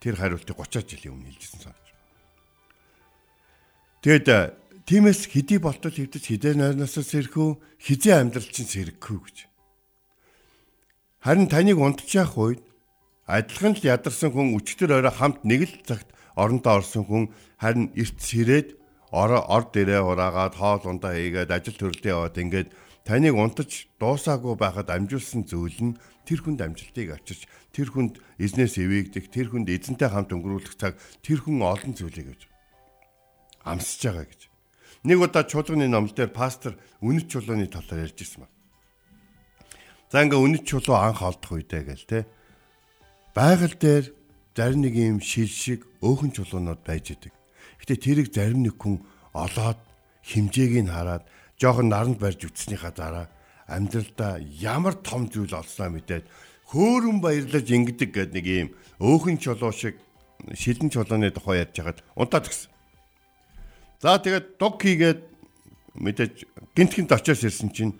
Тэр 0.00 0.16
хариултыг 0.16 0.56
30 0.56 0.88
жилийн 0.88 1.14
өмнө 1.20 1.30
хэлжсэн 1.36 1.60
санаж. 1.68 1.86
Тэгэд 4.02 4.28
тиймээс 4.88 5.30
хэдий 5.30 5.60
болтол 5.60 5.94
хэвдэж 5.94 6.24
хідээ 6.26 6.54
нойрноос 6.58 6.96
сэрхүү 6.96 7.48
хизээ 7.78 8.14
амьдрал 8.18 8.48
чинь 8.50 8.66
сэрхүү 8.66 9.18
гэж. 9.22 9.36
Харин 11.22 11.46
таныг 11.46 11.78
унтчих 11.78 12.34
үед 12.34 12.66
адилхан 13.30 13.78
л 13.78 13.86
ядарсан 13.86 14.34
хүн 14.34 14.58
өчтөр 14.58 14.98
орой 14.98 15.14
хамт 15.14 15.46
нэг 15.46 15.70
л 15.70 15.74
цагт 15.86 16.10
оронтой 16.34 16.82
орсон 16.82 17.06
хүн 17.06 17.24
харин 17.62 17.94
эрт 17.94 18.18
сэрээд 18.18 18.68
ороо 19.12 19.42
ор 19.46 19.64
дээрээ 19.68 20.02
ураагаад 20.02 20.54
хоол 20.56 20.82
ундаа 20.88 21.12
хийгээд 21.14 21.52
ажил 21.52 21.76
төрлөө 21.76 22.10
яваад 22.12 22.36
ингээд 22.40 22.68
таныг 23.04 23.36
унтаж 23.36 23.70
дуусаагүй 24.00 24.54
байхад 24.56 24.88
амжуулсан 24.88 25.44
зүйл 25.44 25.80
нь 25.92 25.98
тэр 26.24 26.40
хүнд 26.40 26.60
амжилтыг 26.64 27.08
авчирч 27.12 27.44
тэр 27.76 27.88
хүнд 27.92 28.18
эзнээс 28.40 28.80
эвээгдэх 28.80 29.26
тэр 29.28 29.52
хүнд 29.52 29.68
эзэнтэй 29.68 30.08
хамт 30.08 30.32
өнгөрүүлэх 30.32 30.74
цаг 30.80 30.96
тэр 31.20 31.44
хүн 31.44 31.60
олон 31.60 31.92
зүйлийг 31.92 32.28
гэж 32.32 32.42
амсаж 33.64 34.00
байгаа 34.06 34.26
гэж. 34.26 34.42
Нэг 35.02 35.18
удаа 35.18 35.42
чуулганы 35.46 35.86
ном 35.90 36.06
дээр 36.06 36.30
пастор 36.30 36.78
үнэт 37.02 37.26
чулууны 37.26 37.66
талаар 37.66 38.06
ярьж 38.06 38.18
ирсэн 38.22 38.46
ба. 38.46 38.48
За 40.10 40.22
ингээ 40.22 40.38
үнэт 40.38 40.64
чулуу 40.66 40.94
анх 40.98 41.22
олдох 41.22 41.58
үедээ 41.58 41.82
гэл 41.90 42.06
те. 42.06 42.26
Байгаль 43.34 43.74
дээр 43.78 44.14
зарим 44.54 44.82
нэг 44.86 44.94
юм 44.94 45.18
шил 45.18 45.50
шиг 45.50 45.86
өөхөн 46.02 46.30
чулуунууд 46.30 46.86
байж 46.86 47.18
идэг. 47.18 47.34
Гэтэ 47.82 47.98
тэрийг 47.98 48.28
зарим 48.30 48.62
нэг 48.62 48.78
хүн 48.78 49.02
олоод 49.34 49.78
химжээг 50.22 50.86
нь 50.86 50.94
хараад 50.94 51.26
жоохон 51.58 51.90
наранд 51.90 52.22
барьж 52.22 52.46
үтснийхаа 52.46 52.94
дараа 52.94 53.26
амьдралдаа 53.66 54.38
ямар 54.62 54.94
том 55.02 55.26
зүйл 55.26 55.50
олсноо 55.50 55.90
мэдээд 55.90 56.30
хөөрөн 56.70 57.18
баярлаж 57.18 57.66
ингэдэг 57.66 58.10
гэд 58.14 58.30
нэг 58.38 58.46
юм 58.46 58.68
өөхөн 59.02 59.42
чулуу 59.42 59.74
шиг 59.74 59.98
шилэн 60.54 60.94
чулууны 60.94 61.34
тухай 61.34 61.66
ярьж 61.66 61.74
хагаад 61.74 62.00
унтаад 62.14 62.46
гисэн. 62.46 62.70
За 63.98 64.18
тэгээд 64.18 64.62
дуг 64.62 64.78
хийгээд 64.78 65.20
мэдээж 65.98 66.34
гинтгэнд 66.78 67.10
очиос 67.14 67.42
ирсэн 67.46 67.70
чинь 67.74 67.98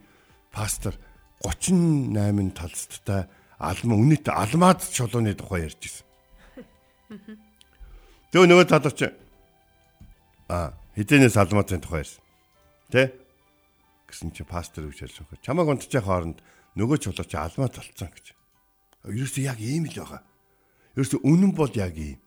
пастор 0.55 0.95
38 1.43 2.15
талцтай 2.55 3.27
алма 3.59 3.95
үнэт 3.99 4.31
алмаад 4.31 4.83
чулууны 4.83 5.35
тухай 5.35 5.67
ярьж 5.67 5.83
ирсэн. 5.83 6.07
Тэгээ 8.35 8.47
нөгөө 8.51 8.67
талд 8.67 8.91
очив 8.91 9.22
а 10.53 10.77
хизэнээс 10.97 11.41
алмаатын 11.41 11.81
тухай 11.81 12.05
ярьсан. 12.05 12.21
Тэ? 12.93 13.17
Гэсэн 14.05 14.37
чи 14.37 14.45
пастор 14.45 14.85
гэж 14.93 15.09
ярьсан 15.09 15.25
хөө. 15.25 15.41
Чамайг 15.41 15.73
унтчих 15.73 16.05
хооронд 16.05 16.45
нөгөө 16.77 16.99
чулууч 17.01 17.33
алмаа 17.33 17.73
толцсон 17.73 18.13
гэж. 18.13 18.37
Ерөөсөө 19.09 19.49
яг 19.49 19.59
ийм 19.65 19.89
л 19.89 19.97
байгаа. 19.97 20.21
Ерөөсөө 20.93 21.25
үнэн 21.25 21.53
бол 21.57 21.73
яг 21.73 21.97
ийм. 21.97 22.21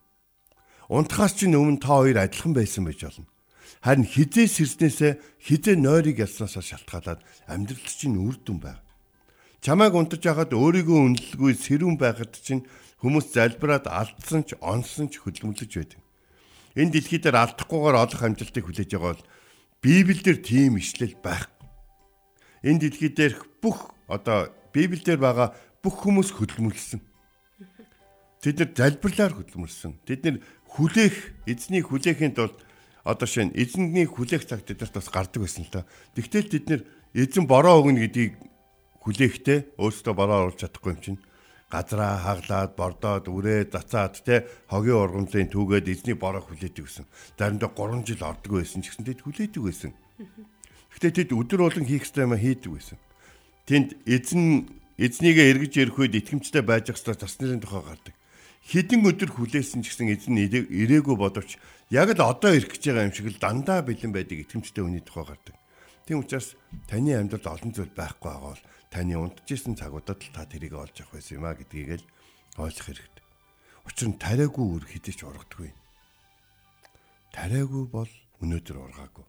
Унтахаас 0.90 1.38
чинь 1.38 1.54
өмнө 1.54 1.78
та 1.78 2.02
хоёр 2.02 2.18
адилхан 2.26 2.58
байсан 2.58 2.90
байж 2.90 3.06
болно. 3.06 3.30
Харин 3.86 4.10
хизээ 4.10 4.50
сэрснээсээ 4.50 5.14
хизээ 5.46 5.76
нойрыг 5.78 6.26
ялснаасаа 6.26 6.66
шалтгаалаад 6.66 7.22
амьдралд 7.46 7.90
чинь 7.94 8.18
үр 8.18 8.38
дүн 8.42 8.58
байв. 8.58 8.82
Чамайг 9.62 9.94
унтаж 9.94 10.26
яхад 10.26 10.54
өөрийгөө 10.54 10.98
үнэлгүй 11.14 11.54
сэрүүн 11.54 11.98
байхад 12.02 12.34
чинь 12.42 12.66
хүмүүс 13.02 13.34
залбираад 13.34 13.86
алдсан 13.86 14.46
ч 14.46 14.58
онсон 14.62 15.10
ч 15.10 15.22
хөдөлмөрлөж 15.22 15.74
байдаг 15.74 16.05
энэ 16.76 16.92
дэлхий 16.92 17.20
дээр 17.24 17.40
алдахгүйгээр 17.40 17.96
олох 17.96 18.22
амжилтыг 18.22 18.64
хүлээж 18.68 18.90
байгаа 18.92 19.16
бол 19.16 19.24
Библиэлд 19.80 20.44
тийм 20.44 20.76
ишлэл 20.78 21.16
байхгүй. 21.24 21.68
Энэ 22.68 22.80
дэлхий 22.84 23.12
дээр 23.12 23.34
бүх 23.64 23.96
одоо 24.12 24.52
Библиэлд 24.76 25.20
байгаа 25.24 25.56
бүх 25.80 25.96
хүмүүс 26.04 26.36
хөдөлмөрлсөн. 26.36 27.02
Тэд 28.44 28.56
нар 28.60 28.72
залбирлаар 28.76 29.34
хөдөлмөрлсөн. 29.34 29.94
Тэд 30.04 30.22
нар 30.26 30.38
хүлээх 30.76 31.48
эзнийг 31.48 31.90
хүлээхийн 31.90 32.36
тулд 32.36 32.60
одоо 33.06 33.28
шинэ 33.30 33.54
эзэнний 33.54 34.10
хүлээх 34.10 34.44
цаг 34.44 34.66
тэдэрт 34.66 34.98
бас 34.98 35.08
гардаг 35.14 35.42
байсан 35.46 35.64
л 35.64 35.72
та. 35.72 35.88
Тэгтэл 36.18 36.50
тэд 36.50 36.66
нар 36.68 36.82
эзэн 37.14 37.46
бороо 37.46 37.86
өгнө 37.86 38.06
гэдгийг 38.10 38.34
хүлээхдээ 39.06 39.78
өөрсдөө 39.78 40.14
бороо 40.18 40.50
оруулж 40.50 40.60
чадахгүй 40.60 40.92
юм 40.98 41.02
чинь 41.02 41.20
газраа 41.72 42.22
хаглаад 42.22 42.72
бордоод 42.78 43.26
үрээ 43.28 43.74
зацаад 43.74 44.22
те 44.22 44.46
хогийн 44.70 45.02
ургамлын 45.02 45.50
түүгээд 45.50 45.90
эзний 45.90 46.18
бороо 46.18 46.46
хүлээдэг 46.46 46.86
гэсэн. 46.86 47.06
Заримдаа 47.38 47.72
3 47.74 48.06
жил 48.06 48.22
ордог 48.22 48.52
байсан 48.62 48.86
ч 48.86 48.94
гэсэн 48.94 49.06
тэд 49.06 49.26
хүлээдэг 49.26 49.62
байсан. 49.66 49.92
Гэхдээ 50.94 51.14
тэд 51.26 51.30
өдөр 51.34 51.62
болон 51.66 51.86
хийх 51.90 52.06
ёстой 52.06 52.30
юм 52.30 52.38
хийдэг 52.38 52.72
байсан. 52.72 52.98
Тэнд 53.66 53.90
эзэн 54.06 54.70
эзнийгээ 55.02 55.50
эргэж 55.52 55.74
ирэх 55.82 55.98
үед 56.00 56.16
итгэмжтэй 56.16 56.64
байж 56.64 56.94
ёстой 56.94 57.18
засны 57.18 57.58
тухай 57.60 57.84
гардаг. 57.84 58.16
Хэдэн 58.66 59.02
өдөр 59.04 59.30
хүлээсэн 59.34 59.82
ч 59.84 59.92
гэсэн 59.92 60.10
эзэн 60.14 60.38
ирээгүй 60.40 61.18
бодовч 61.18 61.58
яг 61.92 62.14
л 62.14 62.22
одоо 62.22 62.54
ирэх 62.56 62.78
гэж 62.78 62.94
байгаа 62.94 63.06
юм 63.10 63.14
шиг 63.14 63.28
л 63.30 63.42
дандаа 63.42 63.82
бэлэн 63.84 64.14
байдаг 64.16 64.42
итгэмжтэй 64.42 64.82
хүний 64.86 65.04
тухай 65.04 65.26
гардаг. 65.36 65.56
Тийм 66.06 66.22
учраас 66.22 66.54
таны 66.88 67.18
амьдралд 67.18 67.46
олон 67.46 67.72
зүйл 67.74 67.94
байхгүй 67.94 68.30
байгаа 68.30 68.54
бол 68.54 68.64
таны 68.96 69.20
унтжсэн 69.20 69.76
цагуудад 69.76 70.24
л 70.24 70.32
та 70.32 70.48
тэрийг 70.48 70.80
олж 70.80 71.04
авах 71.04 71.20
байсан 71.20 71.44
юм 71.44 71.46
а 71.52 71.52
гэдгийг 71.52 72.00
л 72.00 72.06
ойлгох 72.64 72.88
хэрэгтэй. 72.88 73.26
Учир 73.84 74.08
нь 74.08 74.16
тариагүй 74.16 74.66
үр 74.72 74.84
хідэж 74.88 75.28
ургадгүй. 75.28 75.76
Тариагүй 77.36 77.84
бол 77.92 78.12
өнөөдөр 78.40 78.78
ургаагүй. 78.80 79.26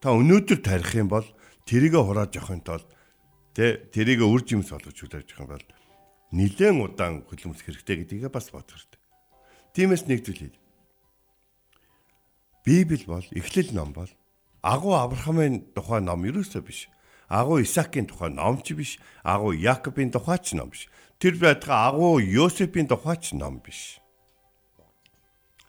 Та 0.00 0.16
өнөөдөр 0.16 0.58
тарих 0.64 0.92
юм 0.96 1.12
бол 1.12 1.28
тэрийгэ 1.68 2.00
хурааж 2.00 2.32
явахын 2.40 2.64
тулд 2.64 2.88
тэ 3.52 3.92
тэрийгэ 3.92 4.24
үр 4.24 4.40
жимс 4.40 4.72
болгож 4.72 4.96
хүлээж 4.96 5.36
авах 5.36 5.44
юм 5.44 5.50
бол 5.52 5.66
нэлээд 6.32 6.80
удаан 6.80 7.14
хөдөлмөрлөх 7.28 7.66
хэрэгтэй 7.68 7.96
гэдгийг 8.08 8.32
бас 8.32 8.48
бодох 8.48 8.72
хэрэгтэй. 8.72 9.00
Тиймээс 9.76 10.08
нэг 10.08 10.24
зүйл 10.24 10.48
хэл. 10.48 10.58
Библи 12.64 13.04
бол 13.04 13.26
эхлэл 13.36 13.76
ном 13.76 13.92
бол 13.92 14.10
агуу 14.64 14.96
Авраамын 14.96 15.76
тухай 15.76 16.00
ном 16.00 16.24
ерөөсөө 16.24 16.62
биш. 16.64 16.88
Агуу 17.30 17.62
Исаакийн 17.62 18.10
тухай 18.10 18.30
ном 18.34 18.58
ч 18.58 18.74
биш. 18.74 18.98
Агуу 19.22 19.54
Якобын 19.54 20.10
тухай 20.10 20.38
ч 20.42 20.58
ном 20.58 20.74
биш. 20.74 20.90
Тэр 21.22 21.38
байтугай 21.38 21.78
агуу 21.78 22.18
Йосефийн 22.18 22.90
тухай 22.90 23.16
ч 23.22 23.38
ном 23.38 23.62
биш. 23.62 24.02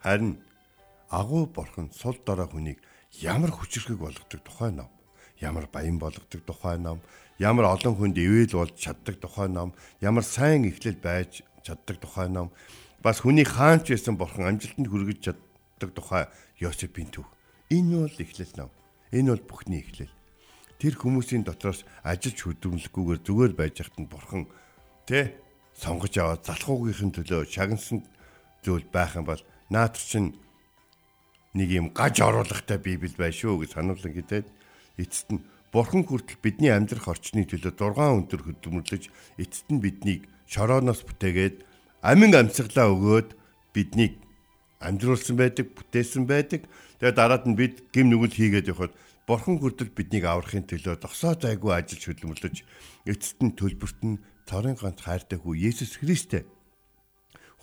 Харин 0.01 0.41
агуу 1.09 1.45
бурхан 1.45 1.93
сул 1.93 2.17
дорой 2.25 2.49
хүнийг 2.49 2.81
ямар 3.21 3.53
хүчрхэг 3.53 4.01
болгодог 4.01 4.41
тухай 4.41 4.71
ном. 4.73 4.89
Ямар 5.37 5.69
баян 5.69 5.99
болгодог 6.01 6.41
тухай 6.41 6.81
ном. 6.81 6.97
Ямар 7.37 7.77
олон 7.77 7.93
хүнд 7.93 8.17
ивэл 8.17 8.57
болж 8.57 8.73
чаддаг 8.81 9.21
тухай 9.21 9.45
ном. 9.45 9.77
Ямар 10.01 10.25
сайн 10.25 10.65
эхлэл 10.65 10.97
байж 10.97 11.45
чаддаг 11.61 12.01
тухай 12.01 12.25
ном. 12.25 12.49
Бас 13.05 13.21
хүний 13.21 13.45
хаанч 13.45 13.93
байсан 13.93 14.17
бурхан 14.17 14.49
амжилтанд 14.49 14.89
хүргэж 14.89 15.19
чаддаг 15.29 15.93
тухай 15.93 16.25
Йосефийн 16.57 17.13
төв. 17.13 17.29
Энэ 17.69 18.09
бол 18.09 18.17
эхлэл 18.17 18.53
ном. 18.57 18.69
Энэ 19.13 19.29
бол 19.37 19.45
бүхний 19.45 19.85
эхлэл. 19.85 20.09
Тэр 20.81 20.97
хүмүүсийн 20.97 21.45
дотроос 21.45 21.85
ажиллаж 22.01 22.41
хөдөлмөрлөхгүйгээр 22.41 23.21
зүгээр 23.21 23.53
байж 23.53 23.75
хат 23.85 24.01
нь 24.01 24.09
бурхан 24.09 24.49
тэ 25.05 25.37
сонгож 25.77 26.17
аваад 26.17 26.41
залхуугийнхын 26.41 27.13
төлөө 27.13 27.45
шагнасан 27.45 28.01
зүйл 28.65 28.89
байх 28.89 29.13
юм 29.13 29.29
бол 29.29 29.45
наатар 29.69 30.01
чинь 30.01 30.33
нэг 31.53 31.69
юм 31.69 31.87
гаж 31.93 32.17
оруулахтай 32.25 32.81
библ 32.81 33.13
бай 33.13 33.29
шүү 33.29 33.61
гэж 33.61 33.77
сануулсан 33.77 34.09
гэдэг. 34.09 34.49
Эцэст 34.97 35.29
нь 35.37 35.45
бурхан 35.69 36.01
хүртэл 36.01 36.41
бидний 36.41 36.73
амьдрах 36.73 37.13
орчны 37.13 37.45
төлөө 37.45 37.77
6 37.77 38.01
өндөр 38.01 38.41
хөдөлмөрлөж 38.41 39.03
эцэст 39.37 39.67
нь 39.69 39.83
биднийг 39.85 40.25
шорооноос 40.49 41.05
бүтээгээд 41.05 41.61
амин 42.01 42.33
амьсгалаа 42.33 42.89
өгөөд 42.89 43.29
биднийг 43.69 44.17
амжруулсан 44.81 45.37
байдаг, 45.37 45.77
бүтээсэн 45.77 46.25
байдаг. 46.25 46.65
Тэгээ 46.97 47.13
дараад 47.13 47.45
нь 47.45 47.53
бид 47.53 47.85
гим 47.93 48.09
нүгэл 48.09 48.33
хийгээд 48.33 48.73
явхад 48.73 48.93
Бурхан 49.31 49.63
хүртэл 49.63 49.95
биднийг 49.95 50.27
аврахын 50.27 50.67
төлөө 50.67 50.99
досоо 51.07 51.39
зайгүй 51.39 51.71
ажиллаж 51.71 52.03
хөдөлмөрлөж 52.03 52.67
эцэст 53.07 53.39
нь 53.39 53.55
төлбөрт 53.55 53.99
нь 54.03 54.19
цорын 54.43 54.75
ганц 54.75 54.99
хайртай 55.07 55.39
хүү 55.39 55.55
Есүс 55.71 56.03
Христтэй 56.03 56.43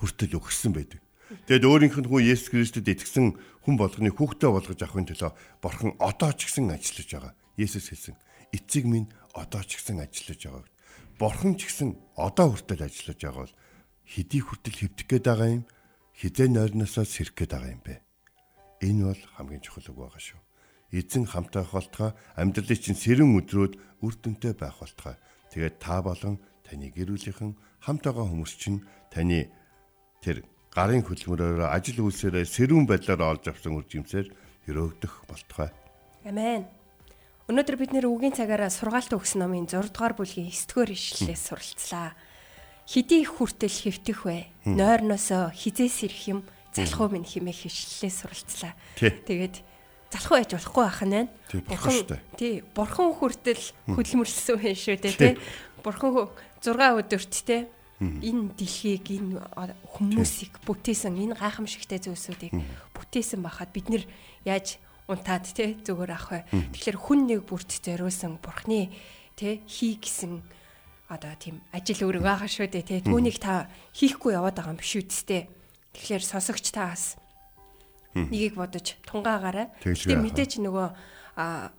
хүртэл 0.00 0.40
өгсөн 0.40 0.72
байдаг. 0.72 1.04
Тэгэд 1.44 1.68
өөрийнх 1.68 2.00
нь 2.00 2.08
хүү 2.08 2.24
Есүс 2.24 2.48
Христэд 2.56 2.88
итгэсэн 2.88 3.36
хүн 3.68 3.76
болгоны 3.76 4.08
хүүхдээ 4.16 4.48
болгож 4.48 4.80
авахын 4.80 5.12
төлөө 5.12 5.32
Бурхан 5.60 5.92
одоо 6.00 6.32
ч 6.32 6.48
гэсэн 6.48 6.72
ажиллаж 6.72 7.08
байгаа. 7.12 7.32
Есүс 7.60 7.92
хэлсэн. 7.92 8.16
Эцэг 8.56 8.88
минь 8.88 9.12
одоо 9.36 9.60
ч 9.60 9.76
гэсэн 9.76 10.00
ажиллаж 10.00 10.40
байгаа. 10.40 10.64
Бурхан 11.20 11.52
ч 11.60 11.68
гэсэн 11.68 12.00
одоо 12.16 12.56
хүртэл 12.56 12.88
ажиллаж 12.88 13.20
байгаа 13.20 13.44
бол 13.44 13.56
хэдий 14.08 14.40
хүртэл 14.40 14.76
хэвдэх 14.88 15.04
гээд 15.04 15.26
байгаа 15.28 15.48
юм 15.52 15.64
хизээ 16.16 16.48
нойрносоо 16.48 17.04
сэрэх 17.04 17.36
гээд 17.36 17.52
байгаа 17.52 17.76
юм 17.76 17.82
бэ. 17.84 18.00
Энэ 18.88 19.04
бол 19.12 19.22
хамгийн 19.36 19.60
чухал 19.60 19.84
үг 19.92 20.00
байгаа 20.00 20.24
шүү. 20.24 20.47
Эзэн 20.92 21.28
хамтаа 21.28 21.64
байх 21.64 21.72
болтгой 21.76 22.10
амьдралын 22.36 22.80
чинь 22.80 22.96
сэрэн 22.96 23.36
өдрөөд 23.36 23.74
үр 24.04 24.14
дүнтэй 24.16 24.54
байх 24.56 24.80
болтгой. 24.80 25.16
Тэгээд 25.52 25.76
та 25.80 26.00
болон 26.00 26.40
таны 26.64 26.88
гэр 26.92 27.12
бүлийнхэн 27.12 27.52
хамт 27.84 28.02
байгаа 28.04 28.26
хүмүүс 28.28 28.52
чинь 28.56 28.84
таны 29.12 29.52
тэр 30.24 30.44
гарын 30.72 31.04
хөдөлмөрөөр 31.04 31.68
ажил 31.68 32.04
үйлсээрээ 32.08 32.44
сэрүүн 32.44 32.86
байдлаар 32.88 33.36
олж 33.36 33.52
авсан 33.52 33.76
үр 33.76 33.84
жимсээр 33.84 34.32
өрөөгдөх 34.68 35.28
болтгой. 35.28 35.68
Амен. 36.24 36.64
Өнөөдөр 37.48 37.76
бид 37.80 37.92
нэр 37.96 38.08
үгийн 38.08 38.36
цагаараа 38.36 38.68
сургаалт 38.68 39.12
өгсөн 39.16 39.40
номын 39.40 39.64
6 39.64 39.92
дугаар 39.92 40.12
бүлгийн 40.12 40.52
9 40.52 40.68
дугаар 40.68 40.92
ишлэлээс 40.92 41.42
суралцлаа 41.48 42.12
хэдий 42.88 43.20
их 43.24 43.36
хүртэл 43.36 43.68
хэвтэх 43.68 44.24
вэ? 44.24 44.48
Нойрносоо 44.64 45.52
хизээс 45.52 46.08
ирэх 46.08 46.22
юм 46.32 46.40
залхуу 46.72 47.12
минь 47.12 47.28
химээ 47.28 47.68
хишлэлээ 47.68 48.12
суралцлаа. 48.12 48.72
Тэгээд 48.96 49.60
залхуу 50.12 50.36
байж 50.38 50.50
болохгүй 50.56 50.84
байх 50.84 51.02
нь 51.04 51.14
байна. 51.14 51.30
Тий, 51.48 51.60
бурхан 51.68 51.92
шүү 51.92 52.08
дээ. 52.08 52.22
Тий, 52.38 52.54
бурхан 52.74 53.08
хүртэл 53.16 53.64
хөдөлмөрлсөн 53.92 54.56
байх 54.60 54.78
шүү 54.78 54.96
дээ, 55.02 55.14
тий. 55.16 55.34
Бурхан 55.84 56.10
6 56.62 56.74
өдөрт 56.74 57.34
тий 57.46 57.62
энэ 57.98 58.54
дэлхийг 58.54 59.06
энэ 59.10 59.42
хүмүүсийг 59.98 60.62
бүтээсэн 60.62 61.18
энэ 61.18 61.34
гайхамшигтай 61.34 61.98
зүйлсүүдийг 61.98 62.54
бүтээсэн 62.94 63.42
байхад 63.42 63.74
бид 63.74 63.90
нэр 63.90 64.04
яаж 64.46 64.78
унтаад 65.10 65.50
тий 65.50 65.74
зүгээр 65.82 66.12
ах 66.14 66.30
вэ. 66.30 66.46
Тэгэхээр 66.78 66.98
хүн 66.98 67.20
нэг 67.26 67.42
бүрт 67.50 67.82
зориулсан 67.82 68.38
бурхны 68.38 68.94
тий 69.34 69.66
хий 69.66 69.98
гэсэн 69.98 70.46
одоо 71.10 71.34
тийм 71.42 71.58
ажил 71.74 72.06
үүрэг 72.06 72.22
байгаа 72.22 72.46
шүү 72.46 72.70
дээ 72.70 72.86
тий. 72.86 73.00
Түүнийг 73.02 73.42
та 73.42 73.66
хийхгүй 73.98 74.38
яваад 74.38 74.54
байгаа 74.54 74.78
юм 74.78 74.78
биш 74.78 74.94
үсттэй. 74.94 75.50
Тэгэхээр 75.98 76.22
сонсогч 76.22 76.70
та 76.70 76.94
бас 78.18 78.30
нэгийг 78.32 78.54
бодож 78.58 78.86
тунгаагаарай. 79.06 79.70
Тэгээ 79.82 80.18
мэдээч 80.18 80.52
нөгөө 80.58 80.88
а 81.38 81.70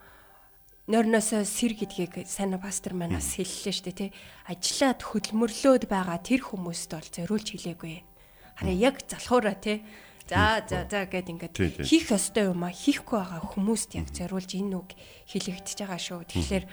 нойрноосоо 0.90 1.46
сэр 1.46 1.78
гэдгийг 1.78 2.26
сайн 2.26 2.58
пастор 2.58 2.98
маань 2.98 3.20
бас 3.20 3.38
хэллээ 3.38 3.74
шүү 3.76 3.86
дээ 3.92 4.00
тий. 4.00 4.12
Ажлаад 4.50 5.00
хөдөлмөрлөөд 5.06 5.86
байгаа 5.86 6.18
тэр 6.18 6.42
хүмүүст 6.50 6.90
бол 6.96 7.10
зориулж 7.14 7.48
хэлээгүй. 7.54 7.96
Хараа 8.58 8.74
яг 8.74 9.06
залхуураа 9.06 9.54
тий. 9.60 9.86
За 10.30 10.62
за 10.66 10.90
за 10.90 11.06
гэд 11.06 11.30
ингээд 11.30 11.56
хийх 11.86 12.10
ёстой 12.10 12.50
юм 12.50 12.66
а 12.66 12.74
хийхгүй 12.74 13.18
байгаа 13.22 13.42
хүмүүст 13.54 13.98
яг 13.98 14.10
зориулж 14.14 14.50
энэ 14.58 14.78
үг 14.78 14.90
хэлэгдэж 15.30 15.78
байгаа 15.78 16.02
шүү. 16.02 16.26
Тэгэхээр 16.26 16.66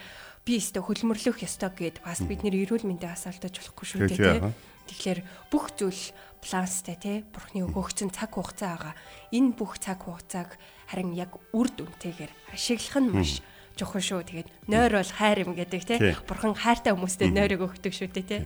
би 0.44 0.52
өстө 0.60 0.80
хөдөлмөрлөх 0.84 1.40
ёстой 1.40 1.72
гэд 1.72 2.04
бас 2.04 2.20
бид 2.24 2.44
нэр 2.44 2.56
эрүүл 2.68 2.84
мэндийн 2.84 3.16
асаалтаж 3.16 3.56
болохгүй 3.56 3.86
шүү 3.88 4.00
дээ 4.12 4.20
тий. 4.20 4.40
Тэгэхээр 4.86 5.20
бүх 5.50 5.74
зүйл 5.74 6.14
планстай 6.40 6.96
тий 6.96 7.16
бурхны 7.34 7.66
өгөгцөн 7.66 8.14
цаг 8.14 8.34
хугацаа 8.38 8.78
байгаа. 8.78 8.94
Энэ 9.34 9.54
бүх 9.58 9.78
цаг 9.82 10.06
хугацааг 10.06 10.54
харин 10.86 11.12
яг 11.18 11.34
үр 11.50 11.68
дүнтэйгээр 11.74 12.32
ашиглах 12.54 12.96
нь 13.02 13.10
маш 13.10 13.32
чухал 13.74 14.00
шүү. 14.00 14.22
Тэгээд 14.22 14.48
нойр 14.70 14.92
бол 15.02 15.12
хайр 15.18 15.38
юм 15.42 15.52
гэдэг 15.58 15.82
тий. 15.82 15.98
Бурхан 16.24 16.54
хайртай 16.54 16.94
хүмүүстэй 16.94 17.34
нойрыг 17.34 17.66
өгдөг 17.66 17.92
шүү 17.92 18.08
дээ 18.14 18.26
тий. 18.26 18.40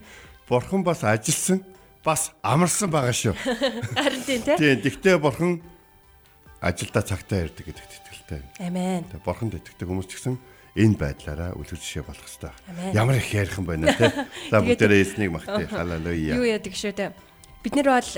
Бурхан 0.49 0.81
бас 0.81 1.05
ажилсан, 1.05 1.61
бас 2.03 2.33
амарсан 2.41 2.89
байгаа 2.89 3.13
шүү. 3.13 3.35
Харин 4.01 4.23
тийм 4.25 4.41
тий. 4.43 4.57
Тийм, 4.57 4.81
тэгтээ 4.81 5.15
бурхан 5.21 5.61
ажилдаа 6.61 7.01
цагтаа 7.01 7.49
ирдэг 7.49 7.73
гэдэгт 7.73 7.93
итгэлтэй. 8.01 8.41
Амен. 8.61 9.05
Бурханд 9.25 9.57
итгэдэг 9.57 9.89
хүмүүс 9.89 10.07
ч 10.09 10.21
гэсэн 10.21 10.35
энэ 10.75 10.95
байдлаараа 10.95 11.51
үлгэр 11.59 11.79
жишээ 11.79 12.03
болох 12.07 12.23
хэрэгтэй. 12.23 12.95
Ямар 12.95 13.19
их 13.19 13.33
ярих 13.35 13.57
юм 13.59 13.65
байна 13.67 13.91
те. 13.91 14.27
За 14.47 14.59
бүгдээрээ 14.63 15.03
эзнийг 15.03 15.31
магтъя. 15.35 15.67
Халелуя. 15.67 16.35
Юу 16.39 16.47
яадаг 16.47 16.71
шүү 16.71 16.95
дээ. 16.95 17.11
Бид 17.63 17.73
нар 17.75 17.89
бол 17.91 18.11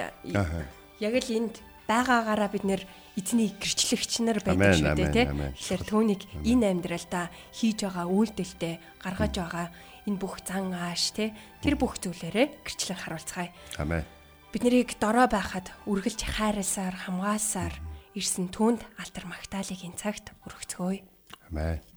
яг 1.02 1.14
л 1.18 1.30
энд 1.34 1.56
байгаагаараа 1.90 2.50
бид 2.54 2.64
нэр 2.64 2.82
эзний 3.18 3.50
гэрчлэгч 3.58 4.22
нар 4.22 4.40
байдаг 4.42 4.78
шүү 4.78 4.94
дээ 4.94 5.06
амен, 5.06 5.14
тий. 5.14 5.26
амен. 5.26 5.52
Тэгэхээр 5.58 5.84
түүнийг 5.86 6.22
энэ 6.46 6.66
амьдралдаа 6.78 7.26
хийж 7.54 7.78
байгаа 7.86 8.06
үйлдэлтэй 8.10 8.74
гаргаж 9.02 9.34
байгаа 9.38 9.68
энэ 10.08 10.20
бүх 10.22 10.42
зан 10.46 10.74
ааш 10.74 11.14
тий 11.14 11.30
тэр 11.62 11.76
бүх 11.78 12.02
зүйлээрээ 12.02 12.66
гэрчлэн 12.66 13.00
харуулцгаая. 13.02 13.52
Амен. 13.78 14.06
Бид 14.54 14.64
нарыг 14.66 14.94
дорой 15.02 15.28
байхад 15.30 15.74
үргэлж 15.90 16.22
хайрласаар 16.26 16.96
хамгаалсаар 17.10 17.76
ирсэн 18.14 18.50
түнд 18.54 18.82
алтар 19.02 19.26
магтаалыг 19.26 19.82
энэ 19.82 19.98
цагт 19.98 20.34
өргөцгөөе. 20.46 21.02
Амен. 21.50 21.93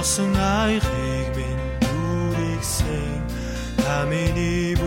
Осон 0.00 0.32
айхыг 0.36 1.28
минь 1.36 1.64
дүрэгсэн 1.82 3.20
та 3.84 3.96
миний 4.08 4.79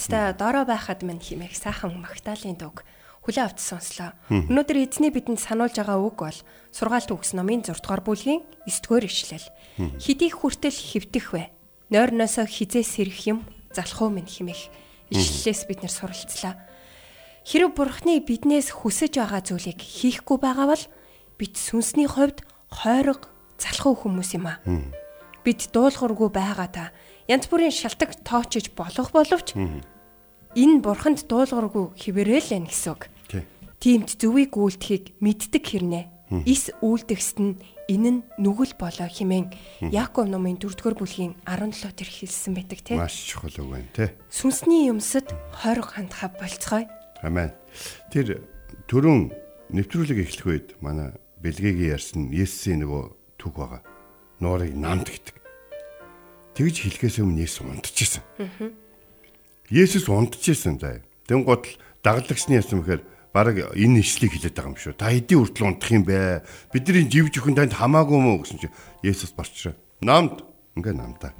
хамтдаа 0.00 0.32
дорой 0.32 0.64
байхад 0.64 1.04
мань 1.04 1.20
химэх 1.20 1.52
сайхан 1.52 2.00
магтаалын 2.00 2.56
дуг 2.56 2.88
хүлээ 3.20 3.44
авч 3.44 3.60
сонслоо. 3.60 4.16
Өнөөдөр 4.32 4.88
эзний 4.88 5.12
бидэнд 5.12 5.36
сануулж 5.36 5.76
байгаа 5.76 6.00
үг 6.00 6.16
бол 6.24 6.38
сургаалт 6.72 7.12
үгс 7.12 7.36
номын 7.36 7.60
6 7.60 7.84
дугаар 7.84 8.00
бүлгийн 8.00 8.40
9 8.64 8.80
дугаар 8.80 9.04
ишлэл. 9.04 9.44
Хидих 10.00 10.40
хүртэл 10.40 10.72
хөвтөх 10.72 11.36
вэ? 11.36 11.52
Нойрноосоо 11.92 12.48
хизээ 12.48 12.80
сэрэх 12.80 13.20
юм 13.28 13.44
залхуу 13.76 14.08
минь 14.08 14.24
химэх. 14.24 14.72
Ишлэлээс 15.12 15.68
бид 15.68 15.84
нэр 15.84 15.92
суралцлаа. 15.92 16.56
Хэрв 17.44 17.76
Бурхны 17.76 18.24
биднээс 18.24 18.72
хүсэж 18.72 19.20
байгаа 19.20 19.44
зүйлийг 19.44 19.84
хийхгүй 19.84 20.40
байгаа 20.40 20.72
бол 20.72 20.84
бид 21.36 21.60
сүнсний 21.60 22.08
хувьд 22.08 22.40
хойрог 22.72 23.28
залхуу 23.60 24.00
хүмүүс 24.00 24.32
юм 24.40 24.48
аа. 24.48 24.64
Бид 25.44 25.68
дуулуургүй 25.72 26.32
байгаа 26.32 26.68
та 26.72 26.84
янз 27.30 27.46
бүрийн 27.46 27.70
шалтак 27.70 28.16
тоочж 28.26 28.74
болох 28.74 29.10
боловч 29.14 29.54
энэ 30.56 30.82
бурханд 30.82 31.26
дуулуургүй 31.30 31.94
хിവэрэл 31.94 32.50
байна 32.50 32.68
гэсэн 32.70 32.92
үг. 32.94 33.02
Тиймд 33.80 34.12
зөвийг 34.20 34.52
үйлдэхийг 34.58 35.16
мэддэг 35.24 35.64
хэрнээ. 35.64 36.04
Ис 36.44 36.70
үйлдэхсэд 36.84 37.38
нь 37.40 37.54
энэ 37.90 38.10
нь 38.12 38.20
нүгэл 38.38 38.78
болоо 38.78 39.08
химэн 39.10 39.50
Яаков 39.82 40.30
номын 40.30 40.60
4-р 40.62 40.94
бүлгийн 40.94 41.34
17 41.42 41.96
дээр 41.96 42.10
хэлсэн 42.12 42.52
байдаг 42.54 42.80
тийм. 42.84 43.02
Маш 43.02 43.16
чухал 43.34 43.56
үг 43.56 43.68
байна 43.72 43.90
тий. 43.90 44.12
Сүнсний 44.30 44.86
юмсад 44.92 45.32
хориг 45.50 45.90
хандхаа 45.90 46.30
болцгоё. 46.38 46.86
Амен. 47.24 47.50
Тэр 48.14 48.46
түрүүн 48.86 49.34
нэвтрүүлэг 49.74 50.18
эхлэх 50.22 50.46
үед 50.46 50.68
манай 50.78 51.16
бэлгээгийн 51.42 51.98
ярьсан 51.98 52.22
Есүсийн 52.30 52.86
нөгөө 52.86 53.02
түүх 53.42 53.54
байгаа. 53.56 53.82
Нуурыг 54.38 54.76
намд 54.76 55.10
гэдэг. 55.10 55.34
Тэгж 56.54 56.76
хэлэхээс 56.84 57.18
өмнө 57.24 57.42
Есүс 57.42 57.66
унтчихсан. 57.66 58.22
Есүс 59.70 60.10
унтчихсан 60.10 60.82
заа. 60.82 60.98
Тэн 61.30 61.46
гол 61.46 61.62
дагалдагчны 62.02 62.58
ясам 62.58 62.82
гэхээр 62.82 63.02
бараг 63.30 63.70
энэ 63.78 64.02
ишлийг 64.02 64.34
хэлээд 64.34 64.58
байгаа 64.58 64.74
юм 64.74 64.78
шүү. 64.78 64.98
Та 64.98 65.14
хэдийн 65.14 65.40
хүртэл 65.46 65.66
унтах 65.70 65.90
юм 65.94 66.04
бэ? 66.04 66.42
Бидний 66.74 67.06
жив 67.06 67.30
жихэн 67.30 67.54
танд 67.54 67.78
хамаагүй 67.78 68.18
мó 68.18 68.42
гэсэн 68.42 68.58
чинь 68.58 68.74
Есүс 69.06 69.30
борчроо. 69.30 69.78
Намд 70.02 70.42
ингээ 70.74 70.94
намдаа. 70.98 71.32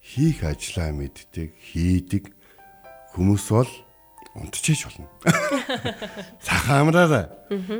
Хийх 0.00 0.40
ажлаа 0.40 0.88
мэддэг, 0.96 1.52
хийдэг 1.52 2.32
хүмүүс 3.12 3.44
бол 3.52 3.68
унтчихэж 4.32 4.88
болно. 4.88 5.08
Сахан 6.46 6.88
амраараа. 6.88 7.28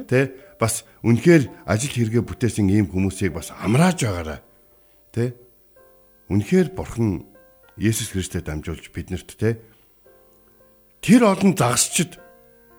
Тэ 0.05 0.37
бас 0.61 0.85
үнэхээр 1.01 1.65
ажил 1.65 1.95
хэрэгэ 1.95 2.21
бүтээсэн 2.21 2.69
ийм 2.69 2.91
хүмүүсийг 2.91 3.33
бас 3.33 3.55
амрааж 3.55 4.05
байгаараа. 4.05 4.41
Тэ 5.15 5.39
үнэхээр 6.29 6.75
бурхан 6.75 7.25
Есүс 7.79 8.11
Христэд 8.13 8.51
дамжуулж 8.51 8.91
биднэрт 8.91 9.31
тэ 9.39 9.63
тэр 11.03 11.23
олон 11.31 11.55
загасчд 11.55 12.19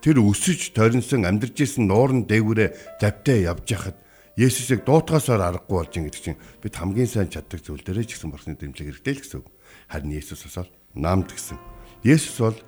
тэр 0.03 0.19
өсөж 0.19 0.75
торинсон 0.75 1.23
амьдарч 1.23 1.63
исэн 1.63 1.87
нуурын 1.87 2.27
дээгүүрээ 2.27 2.99
завтай 2.99 3.47
явж 3.47 3.67
яхад 3.71 3.97
Есүсийг 4.39 4.87
дуутгаасаар 4.87 5.43
аргагүй 5.43 5.75
болж 5.83 5.93
ин 5.99 6.07
гэдэг 6.07 6.23
чинь 6.23 6.39
бид 6.63 6.71
хамгийн 6.71 7.11
сайн 7.11 7.27
чаддаг 7.27 7.59
зүйл 7.59 7.83
дээрээ 7.83 8.07
ч 8.07 8.15
гэсэн 8.15 8.31
бурхны 8.31 8.55
дэмжлэг 8.55 8.87
хэрэгтэй 9.03 9.13
л 9.19 9.23
гэсэн 9.27 9.39
үг. 9.43 9.47
Харин 9.91 10.15
Есүс 10.15 10.47
бас 10.47 10.71
намд 10.95 11.27
гэсэн. 11.27 11.59
Есүс 12.07 12.39
бол 12.39 12.59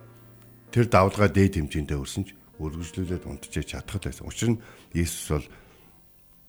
тэр 0.67 0.91
давлгаа 0.91 1.31
дээд 1.31 1.63
хэмжээндээ 1.63 1.95
өрсөн 1.95 2.27
ч 2.27 2.35
үргэлжлүүлээд 2.59 3.23
унтчихэж 3.23 3.67
чадхад 3.71 4.03
байсан. 4.03 4.27
Учир 4.27 4.49
нь 4.51 4.61
Есүс 4.91 5.27
бол 5.31 5.47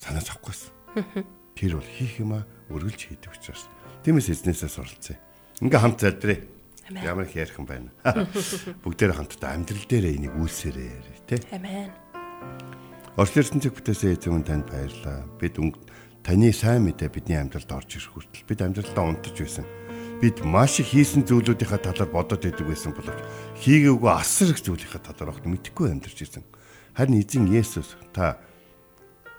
санаа 0.02 0.26
зовхгүйсэн. 0.26 0.70
Тэр 1.54 1.78
бол 1.78 1.86
хийх 1.86 2.18
юма 2.18 2.42
үргэлж 2.74 3.14
хийдэг 3.14 3.30
учраас. 3.30 3.70
Тиймээс 4.02 4.26
эзнээсээ 4.26 4.70
суралцъя. 4.74 5.22
Ингээ 5.62 5.78
хамт 5.78 6.02
залдраа. 6.02 6.42
Ямар 6.90 7.30
их 7.30 7.38
ярих 7.38 7.54
юм 7.54 7.70
байна. 7.70 7.94
Бүгдээр 8.82 9.14
хамтдаа 9.14 9.54
амьдрал 9.54 9.86
дээр 9.86 10.10
энийг 10.10 10.34
үйлсээрээ 10.34 10.90
яриа 10.90 11.22
тий. 11.22 11.38
Амен. 11.54 11.94
Орчлон 13.14 13.62
цэг 13.62 13.78
бүтээсэн 13.78 14.18
эзэн 14.18 14.42
танд 14.42 14.66
баярлалаа. 14.66 15.22
Бид 15.38 15.54
таны 16.26 16.50
сайн 16.50 16.82
мэдээ 16.90 17.14
бидний 17.14 17.38
амьдралд 17.38 17.70
орж 17.70 17.94
ирэх 17.94 18.10
хүртэл 18.10 18.42
бид 18.50 18.58
амьдралдаа 18.58 19.04
унтаж 19.06 19.38
байсан. 19.38 19.66
Бид 20.18 20.42
маш 20.42 20.82
их 20.82 20.90
хийсэн 20.90 21.22
зүйлүүдийнхаа 21.30 21.78
талаар 21.78 22.10
бодоод 22.10 22.42
идэг 22.42 22.66
байсан 22.66 22.90
боловч 22.94 23.22
хийгээгүй 23.62 24.10
асар 24.10 24.54
их 24.54 24.62
зүйлийнхаа 24.66 25.02
талаар 25.02 25.34
огт 25.34 25.46
мэдэхгүй 25.46 25.94
амьдарч 25.94 26.18
ирсэн. 26.26 26.46
Харин 26.94 27.22
эзэн 27.22 27.50
Есүс 27.50 27.98
та 28.14 28.38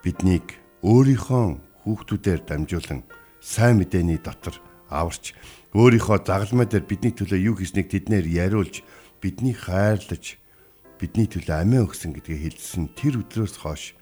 биднийг 0.04 0.60
өөрийнхөө 0.84 1.88
хүүхдүүдээр 1.88 2.42
дамжуулан 2.48 3.08
сайн 3.40 3.80
мэдээний 3.80 4.20
дотор 4.20 4.60
аварч 4.92 5.32
өөрийнхөө 5.74 6.22
загалмай 6.22 6.70
дээр 6.70 6.86
бидний 6.86 7.14
төлөө 7.18 7.40
юу 7.50 7.56
хийснийг 7.58 7.90
тэднэр 7.90 8.30
яриулж 8.30 8.86
бидний 9.18 9.58
хайрлаж 9.58 10.38
бидний 11.02 11.26
төлөө 11.26 11.66
амиа 11.66 11.82
өгсөн 11.90 12.14
гэдгийг 12.14 12.54
хэлсэн 12.54 12.94
тэр 12.94 13.26
өдрөөс 13.26 13.58
хойш 13.58 13.98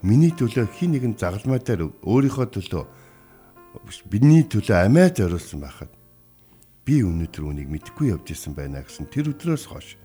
миний 0.00 0.32
төлөө 0.32 0.64
хин 0.72 0.96
нэгэн 0.96 1.20
загалмай 1.20 1.60
дээр 1.60 1.92
өөрийнхөө 2.00 2.46
төлөө 2.56 2.84
бидний 4.08 4.48
төлөө 4.48 4.88
амиа 4.88 5.12
зориулсан 5.12 5.60
байхад 5.60 5.92
би 6.88 7.04
өнөөдөр 7.04 7.44
үнийг 7.52 7.68
мэдэхгүй 7.68 8.16
явж 8.16 8.32
исэн 8.32 8.56
байна 8.56 8.80
гэсэн 8.80 9.12
тэр 9.12 9.36
өдрөөс 9.36 9.64
хойш 9.68 10.00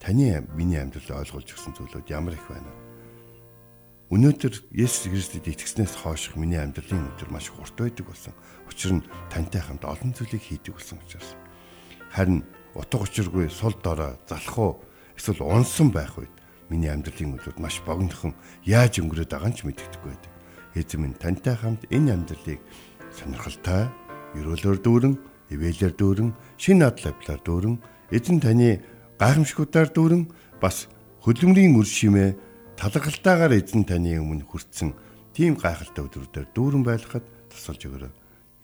таны 0.00 0.40
миний 0.56 0.80
амьдрал 0.80 1.20
ойлгуулж 1.20 1.52
өгсөн 1.52 1.76
зүйлүүд 1.76 2.08
ямар 2.08 2.32
их 2.32 2.48
байна 2.48 2.89
Өнөөдөр 4.10 4.74
Есүс 4.74 5.06
Христэд 5.06 5.46
итгэснээс 5.46 6.02
хойш 6.02 6.34
миний 6.34 6.58
амьдралын 6.58 7.14
өдөр 7.14 7.30
маш 7.30 7.46
хурд 7.46 7.78
байдаг 7.78 8.10
болсон. 8.10 8.34
Учир 8.66 8.98
нь 8.98 9.06
тантай 9.30 9.62
хамт 9.62 9.86
олон 9.86 10.10
зүйлийг 10.10 10.42
хийдэг 10.42 10.74
болсон 10.74 10.98
учраас. 10.98 11.38
Харин 12.10 12.42
утга 12.74 13.06
учиргүй 13.06 13.46
сул 13.46 13.70
дорой 13.78 14.18
залах 14.26 14.58
уу 14.58 14.82
эсвэл 15.14 15.46
унсан 15.46 15.94
байх 15.94 16.18
үед 16.18 16.34
миний 16.66 16.90
амьдралын 16.90 17.38
өдрүүд 17.38 17.62
маш 17.62 17.78
богинохон 17.86 18.34
яаж 18.66 18.98
өнгөрөөд 18.98 19.30
байгаа 19.30 19.50
нь 19.54 19.54
ч 19.54 19.62
мэддэхгүй 19.62 20.10
байдаг. 20.10 20.32
Эзэн 20.74 20.98
минь 21.06 21.14
тантай 21.14 21.54
хамт 21.54 21.86
энэ 21.94 22.10
амьдралыг 22.10 22.58
сонирхолтой, 23.14 23.94
ерөөлөөр 24.34 24.78
дүүрэн, 24.82 25.14
ивэлэр 25.54 25.94
дүүрэн, 25.94 26.34
шин 26.58 26.82
адал 26.82 27.14
авлаар 27.14 27.42
дүүрэн, 27.46 27.78
эзэн 28.10 28.42
таны 28.42 28.82
гайхамшгуудаар 29.22 29.94
дүүрэн 29.94 30.26
бас 30.58 30.90
хөдөлмөрийн 31.22 31.78
үр 31.78 31.86
шимээ 31.86 32.49
талархалтайгаар 32.80 33.60
эзэн 33.60 33.84
таны 33.84 34.16
өмнө 34.16 34.48
хүртсэн 34.48 34.96
тийм 35.36 35.60
гайхалтай 35.60 36.00
өдрүүдээр 36.00 36.48
дүүрэн 36.56 36.80
байлгахад 36.80 37.28
тусалж 37.52 37.84
өгөөрэй. 37.84 38.12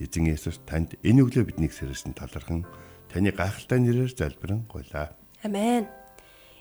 Эзэн 0.01 0.33
Есүс 0.33 0.65
танд 0.65 0.97
энэ 1.05 1.21
өглөө 1.21 1.53
биднийг 1.53 1.77
сэрсэн 1.77 2.17
талархан 2.17 2.65
таны 3.13 3.29
гайхалтай 3.37 3.77
нэрээр 3.77 4.17
залбирэн 4.17 4.65
гуйлаа. 4.73 5.13
Амен. 5.45 5.85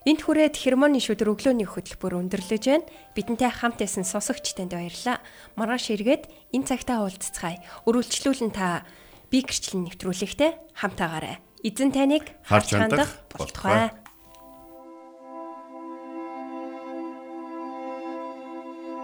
Энд 0.03 0.21
хүрээд 0.27 0.59
хермоны 0.59 0.99
шүдэр 0.99 1.31
өглөөний 1.31 1.65
хөтөлбөр 1.65 2.19
өндөрлөж 2.27 2.63
байна. 2.67 2.91
Бидэнтэй 3.15 3.49
хамт 3.49 3.79
исэн 3.81 4.03
сонсогч 4.03 4.51
танд 4.53 4.75
баярлалаа. 4.75 5.23
Маргааш 5.55 5.95
эргээд 5.95 6.27
энэ 6.51 6.67
цагтаа 6.67 7.07
уулзцгаая. 7.07 7.63
Өрүүлжлүүлэн 7.87 8.51
та 8.51 8.83
би 9.31 9.41
гэрчлэн 9.41 9.87
нэвтрүүлэхтэй 9.89 10.75
хамтаагаарай. 10.75 11.39
Эзэн 11.63 11.89
таныг 11.95 12.29
харж 12.45 12.77
хандах 12.77 13.25
болтугай. 13.33 13.95